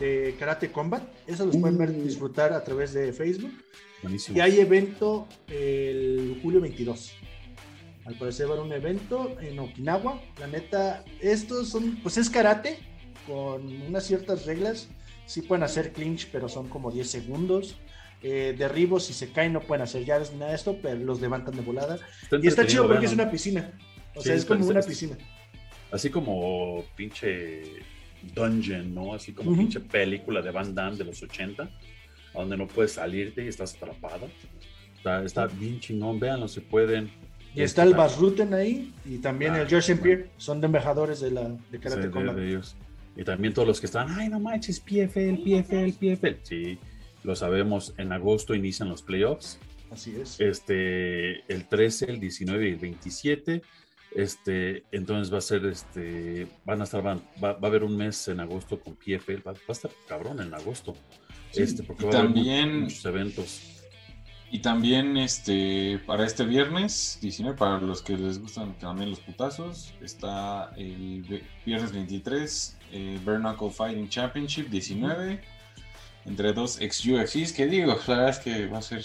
[0.00, 1.04] de Karate Combat.
[1.26, 2.02] Eso los pueden ver, Mm.
[2.04, 3.52] disfrutar a través de Facebook.
[4.02, 4.36] Buenísimo.
[4.36, 7.12] Y hay evento el julio 22.
[8.06, 10.20] Al parecer va a haber un evento en Okinawa.
[10.38, 12.78] La neta, estos son, pues es karate
[13.26, 14.88] con unas ciertas reglas.
[15.26, 17.76] Sí pueden hacer clinch, pero son como 10 segundos.
[18.22, 21.20] Eh, derribos, si se caen, no pueden hacer llaves ni nada de esto, pero los
[21.20, 21.98] levantan de volada.
[22.40, 23.72] Y está chido porque es una piscina.
[24.14, 25.16] O Sí, sea, es como una piscina.
[25.90, 27.62] Así como pinche
[28.34, 29.14] dungeon, ¿no?
[29.14, 33.44] Así como pinche película de Van Damme de los 80, a donde no puedes salirte
[33.44, 34.28] y estás atrapado.
[34.96, 37.10] Está, está bien chingón, véanlo si pueden.
[37.56, 40.02] Y está el Basruten ahí y también Ah, el bueno.
[40.02, 40.28] Pierre.
[40.36, 42.36] Son de embajadores de, la, de Sí, Karate de- Combat.
[42.36, 42.76] de ellos.
[43.16, 46.36] Y también todos los que están, ay, no manches, PFL, PFL, PFL.
[46.42, 46.78] Sí,
[47.24, 49.58] lo sabemos, en agosto inician los playoffs.
[49.90, 50.38] Así es.
[50.38, 53.62] Este, el 13, el 19 y el 27.
[54.14, 57.96] Este, entonces va a ser, este, van a estar, van- va, va a haber un
[57.96, 60.94] mes en agosto con PFL, va, va a estar cabrón en agosto.
[61.52, 63.75] Sí, este, porque y va a haber mu- también- muchos eventos.
[64.50, 69.92] Y también este para este viernes 19, para los que les gustan también los putazos,
[70.00, 75.40] está el viernes 23, eh, Bare Knuckle Fighting Championship 19.
[76.26, 79.04] entre dos ex UFCs, que digo, la verdad es que va a ser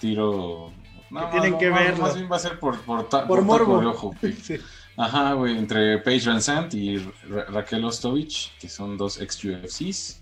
[0.00, 0.72] tiro.
[1.10, 2.02] No, Que tienen no, que verlo.
[2.02, 3.78] Más bien va a ser por, por, ta- Por morbo.
[3.90, 4.32] ojo, güey.
[4.34, 4.56] Sí.
[4.96, 10.19] Ajá, güey, entre Paige Van Sant y Ra- Raquel Ostovich, que son dos ex UFCs.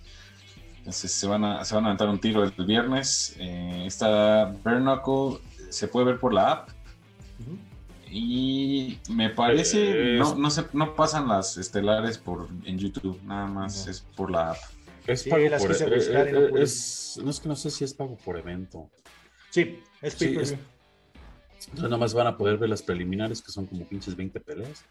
[0.89, 3.37] Entonces se van a, se van a aventar un tiro el viernes.
[3.39, 6.69] Eh, esta Bare Knuckle se puede ver por la app.
[8.11, 13.47] Y me parece, Eh, no, no, se, no pasan las estelares por, en YouTube, nada
[13.47, 13.91] más No.
[13.91, 14.57] es por la app.
[15.07, 17.49] Es Sí, pago las por quise eh, buscar y no eh, es, no es que
[17.51, 18.89] no sé si es pago por evento.
[19.51, 23.67] Sí, es Sí, es- Entonces nada más van a poder ver las preliminares que son
[23.67, 24.87] como pinches 20 peleas.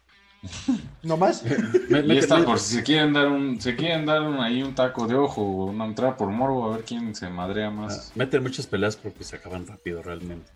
[1.02, 1.42] ¿No más?
[1.88, 4.74] Me- Y mete- por si se quieren dar un, se quieren dar un, ahí un
[4.74, 8.12] taco de ojo o una entrada por morbo a ver quién se madrea ah, más.
[8.14, 10.50] meten muchas peleas porque se acaban rápido realmente.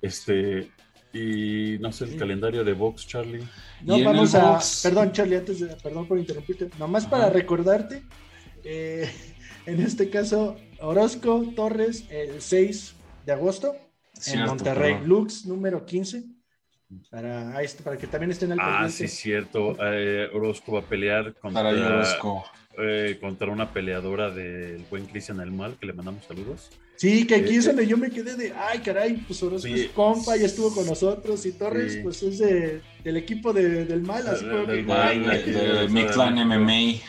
[0.00, 0.70] Este
[1.12, 2.16] y no sé el Sí.
[2.16, 3.44] calendario de box, Charlie.
[3.82, 4.52] No, vamos a.
[4.52, 5.66] box- Perdón, Charlie, antes de.
[5.76, 6.70] Perdón por interrumpirte.
[6.78, 7.32] Nomás para Ajá.
[7.32, 8.02] recordarte.
[8.64, 9.10] eh,
[9.66, 12.94] en este caso, Orozco Torres, el 6
[13.26, 13.76] de agosto,
[14.26, 14.96] en Monterrey.
[15.04, 16.24] Lux número 15.
[17.10, 19.08] Para, está, para que también estén al Ah, pendiente.
[19.08, 19.76] sí, cierto.
[19.80, 22.44] Eh, Orozco va a pelear contra, Para ahí Orozco.
[22.78, 26.70] eh, contra una peleadora del buen Cristian El Mal, que le mandamos saludos.
[26.96, 27.68] Sí, que aquí Eh, es eh.
[27.68, 29.74] donde yo me quedé de, ay, caray, pues Orozco Sí.
[29.82, 32.00] es compa, ya estuvo con nosotros, y Torres, Sí.
[32.02, 37.00] pues es de, del equipo de- del mal, así Del- como que, del De, MMA.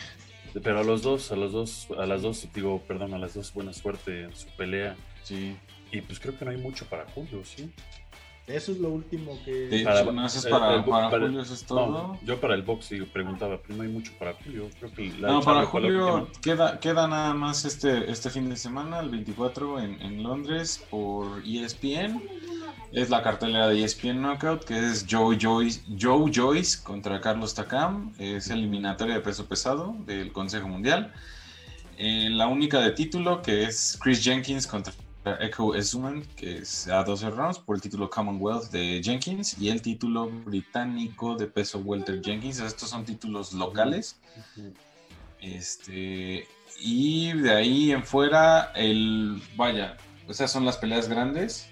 [0.62, 3.52] Pero a los dos, a los dos, a las dos, digo, perdón, a las dos,
[3.52, 4.96] buena suerte en su pelea.
[5.22, 5.56] Sí.
[5.90, 7.70] Y pues creo que no hay mucho para Julio, ¿sí?
[8.46, 9.52] Eso es lo último que...
[9.68, 11.86] De Para- es para, el- para para- Julio, eso es todo.
[11.90, 14.68] No, yo para el box preguntaba, pero no hay mucho para Julio.
[14.78, 19.00] Creo que la No, para Julio queda, queda nada más este, este fin de semana,
[19.00, 22.22] el 24 en, en Londres por ESPN.
[22.92, 28.12] Es la cartelera de ESPN Knockout, que es Joe Joyce, Joe Joyce contra Carlos Takam.
[28.18, 31.12] Es eliminatoria de peso pesado del Consejo Mundial.
[31.96, 34.92] Eh, la única de título, que es Chris Jenkins contra
[35.40, 39.80] Echo Esuman, que es a 12 rounds por el título Commonwealth de Jenkins y el
[39.80, 42.60] título británico de peso welter Jenkins.
[42.60, 44.20] Estos son títulos locales.
[45.40, 46.46] Este,
[46.80, 49.40] y de ahí en fuera, el.
[49.56, 49.96] Vaya,
[50.28, 51.68] esas son las peleas grandes.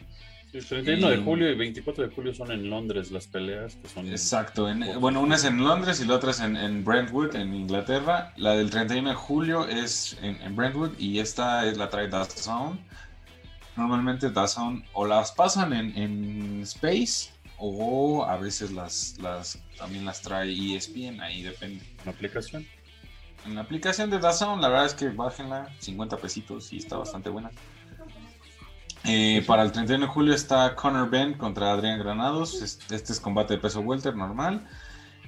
[0.52, 3.88] El 31 de Y- julio y 24 de julio son en Londres las peleas, que
[3.88, 4.06] son...
[4.06, 4.68] Exacto.
[4.68, 8.34] en- bueno, una es en Londres y la otra es en, en Brentwood, en Inglaterra.
[8.36, 12.78] La del 31 de julio es en, en Brentwood y esta es la trae DAZN.
[13.76, 20.20] Normalmente DAZN o las pasan en, en Space o a veces las, las también las
[20.20, 21.82] trae ESPN, ahí depende.
[22.02, 22.66] Una aplicación.
[23.46, 27.30] En la aplicación de DAZN, la verdad es que bájenla, 50 pesitos y está bastante
[27.30, 27.50] buena.
[29.04, 32.62] Eh, para el 31 de julio está Conor Ben contra Adrián Granados.
[32.62, 34.64] Es- Este es combate de peso welter normal.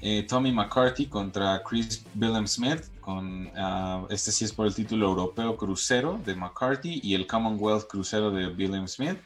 [0.07, 2.82] Eh, Tommy McCarthy contra Chris Willem Smith.
[3.00, 7.86] Con, ah, este sí es por el título europeo crucero de McCarthy y el Commonwealth
[7.88, 9.16] crucero de Willem Smith.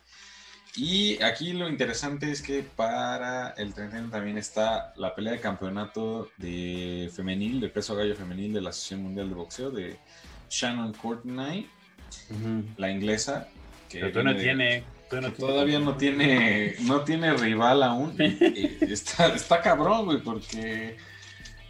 [0.76, 6.30] Y aquí lo interesante es que para el 31 también está la pelea de campeonato
[6.36, 9.98] de femenil, de peso gallo femenil de la Asociación Mundial de Boxeo de
[10.48, 11.68] Shannon Courtney,
[12.76, 13.48] la inglesa.
[13.88, 14.84] Que Pero todavía no de- tiene...
[15.08, 15.46] Todavía no tiene...
[15.54, 18.14] Todavía no tiene, no tiene rival aún.
[18.80, 20.96] Está, está cabrón, güey, porque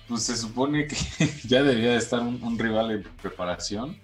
[0.09, 0.97] pues, se supone que
[1.45, 3.99] ya debería de estar un, un rival en preparación.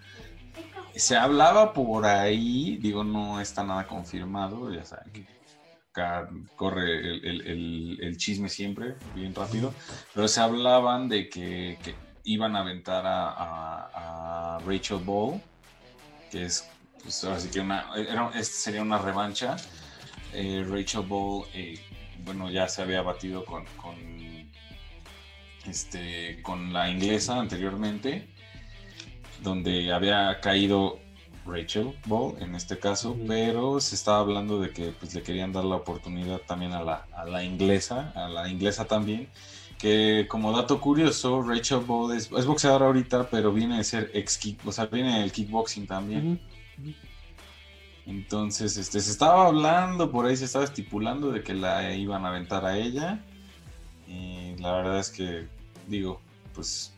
[0.95, 5.26] Se hablaba por ahí, digo, no está nada confirmado, ya saben que
[5.91, 9.72] acá corre el, el- el- el chisme siempre, bien rápido,
[10.14, 15.41] pero se hablaban de que, que iban a aventar a, a- a Rachel Ball,
[16.30, 16.68] que es,
[17.05, 19.57] pues ahora sí que una, era- sería una revancha.
[20.32, 21.79] Eh, Rachel Ball, eh,
[22.24, 23.95] bueno, ya se había batido con, con,
[25.66, 28.29] este, con la inglesa anteriormente,
[29.42, 30.99] donde había caído
[31.46, 35.64] Rachel Ball en este caso, pero se estaba hablando de que pues, le querían dar
[35.64, 39.29] la oportunidad también a la, a la inglesa, a la inglesa también,
[39.79, 44.38] que como dato curioso, Rachel Ball es, es boxeadora ahorita, pero viene de ser ex
[44.38, 46.41] kick, o sea, viene del kickboxing también.
[48.07, 52.29] Entonces, este, se estaba hablando, por ahí se estaba estipulando de que la iban a
[52.29, 53.25] aventar a ella.
[54.07, 55.49] Y la verdad es que,
[55.88, 56.21] digo,
[56.55, 56.92] pues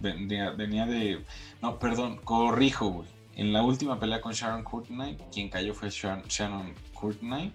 [0.00, 1.24] venía, venía de...
[1.62, 3.08] No, perdón, corrijo, güey.
[3.36, 7.54] En la última pelea con Sharon Courtney, quien cayó fue Sharon, Shannon Courtney.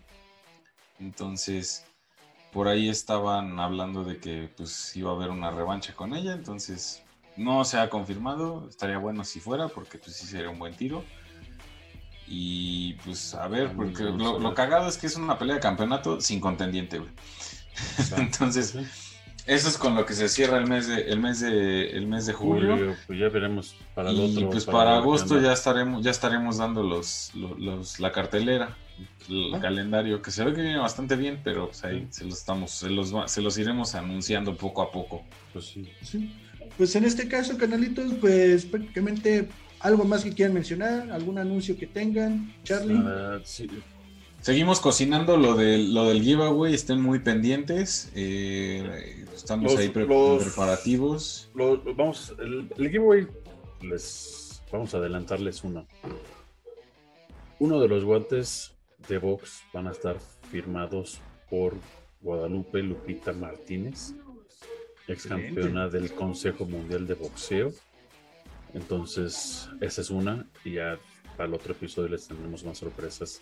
[1.00, 1.86] Entonces,
[2.54, 6.34] por ahí estaban hablando de que pues iba a haber una revancha con ella.
[6.34, 7.04] Entonces,
[7.36, 8.68] no se ha confirmado.
[8.70, 11.04] Estaría bueno si fuera, porque pues sí sería un buen tiro.
[12.28, 16.20] Y pues a ver, porque lo, lo cagado es que es una pelea de campeonato
[16.22, 17.12] sin contendiente, güey.
[18.18, 18.76] Entonces,
[19.46, 22.26] Eso es con lo que se cierra el mes de, el mes de, el mes
[22.26, 22.72] de julio.
[22.78, 24.50] Julio, pues ya veremos para el y otro.
[24.50, 28.76] pues para, agosto ya estaremos, ya estaremos dando los, los, los- la cartelera,
[29.30, 29.60] el Ah.
[29.60, 32.90] calendario, que se ve que viene bastante bien, pero pues ahí se los estamos, se
[32.90, 35.24] los, se los iremos anunciando poco a poco.
[35.54, 35.92] Pues sí.
[36.02, 36.34] Sí.
[36.78, 39.48] Pues en este caso, canalitos, pues prácticamente
[39.86, 42.98] algo más que quieran mencionar, algún anuncio que tengan, Charlie.
[43.44, 43.70] Sí,
[44.42, 48.12] Seguimos cocinando lo del, lo del giveaway, estén muy pendientes.
[48.16, 51.50] eh, estamos Los- ahí pre- los- preparativos.
[51.54, 53.28] vamos, el, el giveaway,
[53.82, 55.88] les vamos a adelantarles uno.
[57.60, 58.74] Uno de los guantes
[59.08, 60.18] de box van a estar
[60.52, 61.74] firmados por
[62.22, 64.14] Guadalupe Lupita Martínez,
[65.08, 67.72] ex campeona del Consejo Mundial de Boxeo.
[68.76, 71.00] Entonces, esa es una, y ya
[71.38, 73.42] para el otro episodio les tendremos más sorpresas.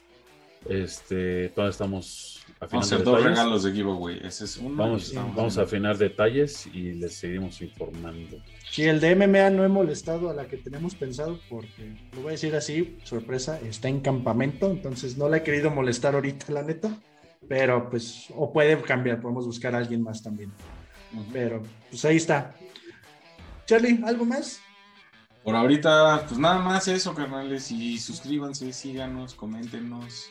[0.69, 3.37] Este, todavía estamos Vamos a afinando hacer dos detalles.
[3.37, 4.21] regalos de giveaway.
[4.23, 4.75] Ese es uno.
[4.77, 8.37] Vamos, vamos a afinar detalles y les seguimos informando.
[8.71, 12.29] Sí, el de MMA no he molestado a la que tenemos pensado porque, lo voy
[12.29, 16.61] a decir así, sorpresa, está en campamento, entonces no la he querido molestar ahorita, la
[16.63, 16.95] neta.
[17.49, 20.53] Pero pues, o puede cambiar, podemos buscar a alguien más también.
[21.13, 21.25] Ujú.
[21.33, 22.55] Pero pues ahí está.
[23.65, 24.61] Charlie, ¿algo más?
[25.43, 27.71] Por ahorita, pues nada más eso, carnales.
[27.71, 30.29] Y suscríbanse, síganos, coméntenos,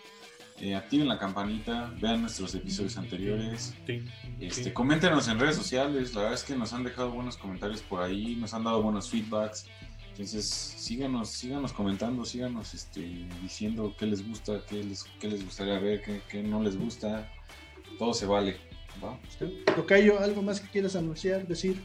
[0.58, 3.74] eh, activen la campanita, vean nuestros episodios anteriores.
[4.40, 8.02] Este, coméntenos en redes sociales, la verdad es que nos han dejado buenos comentarios por
[8.02, 9.66] ahí, nos han dado buenos feedbacks.
[10.10, 15.78] Entonces, síganos, síganos comentando, síganos este, diciendo qué les gusta, qué les, qué les gustaría
[15.78, 17.30] ver, qué, qué no les gusta.
[17.98, 18.56] Todo se vale.
[19.02, 19.18] ¿va?
[19.74, 21.82] Tocayo, ¿algo más que quieras anunciar, decir?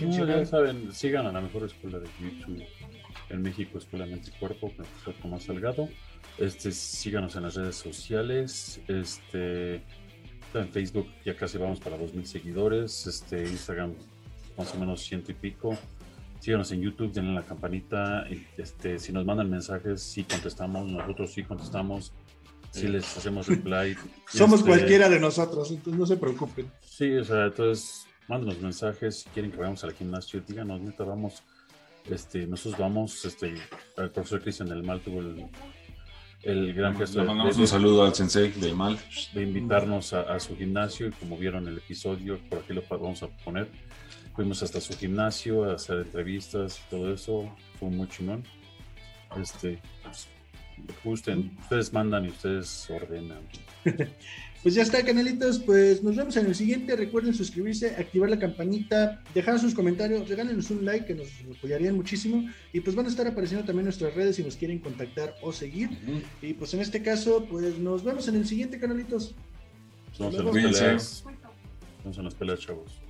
[0.00, 0.38] Mencionar?
[0.38, 2.64] ya saben, sigan a la mejor escuela de YouTube
[3.30, 5.88] en México, Escuela Mente y Cuerpo, profesor Tomás Salgado.
[6.38, 8.80] Este, síganos en las redes sociales.
[8.88, 9.76] Este,
[10.54, 13.06] en Facebook ya casi vamos para 2000 seguidores.
[13.06, 13.94] Este, Instagram
[14.56, 15.76] más o menos ciento y pico.
[16.40, 18.26] Síganos en YouTube, denle la campanita.
[18.56, 20.90] Este, si nos mandan mensajes, sí contestamos.
[20.90, 22.12] Nosotros sí contestamos.
[22.70, 23.96] Sí les hacemos reply.
[24.28, 26.70] Somos Este, cualquiera de nosotros, entonces no se preocupen.
[26.80, 31.42] Sí, o sea, entonces mándenos mensajes si quieren que vayamos al gimnasio, díganos, neta, vamos,
[32.08, 33.54] este, nosotros vamos, este,
[33.98, 35.46] el profesor Cristian del Mal tuvo el,
[36.42, 38.98] el gran gesto Le de, mandamos de- un saludo al sensei del mal.
[39.34, 43.22] de invitarnos a, a su gimnasio y como vieron el episodio, por aquí lo vamos
[43.22, 43.68] a poner,
[44.34, 48.42] fuimos hasta su gimnasio a hacer entrevistas y todo eso, fue muy chingón.
[49.40, 50.28] Este, pues,
[51.04, 53.42] gusten, ustedes mandan y ustedes ordenan.
[54.62, 55.58] Pues ya está, canalitos.
[55.58, 56.96] Pues nos vemos en el siguiente.
[56.96, 62.48] Recuerden suscribirse, activar la campanita, dejar sus comentarios, regálenos un like que nos apoyarían muchísimo.
[62.72, 65.90] Y pues van a estar apareciendo también nuestras redes si nos quieren contactar o seguir.
[66.42, 69.34] Y pues en este caso, pues nos vemos en el siguiente, canalitos.
[70.18, 71.24] Peleas,
[72.04, 73.00] vamos a las peleas, chavos.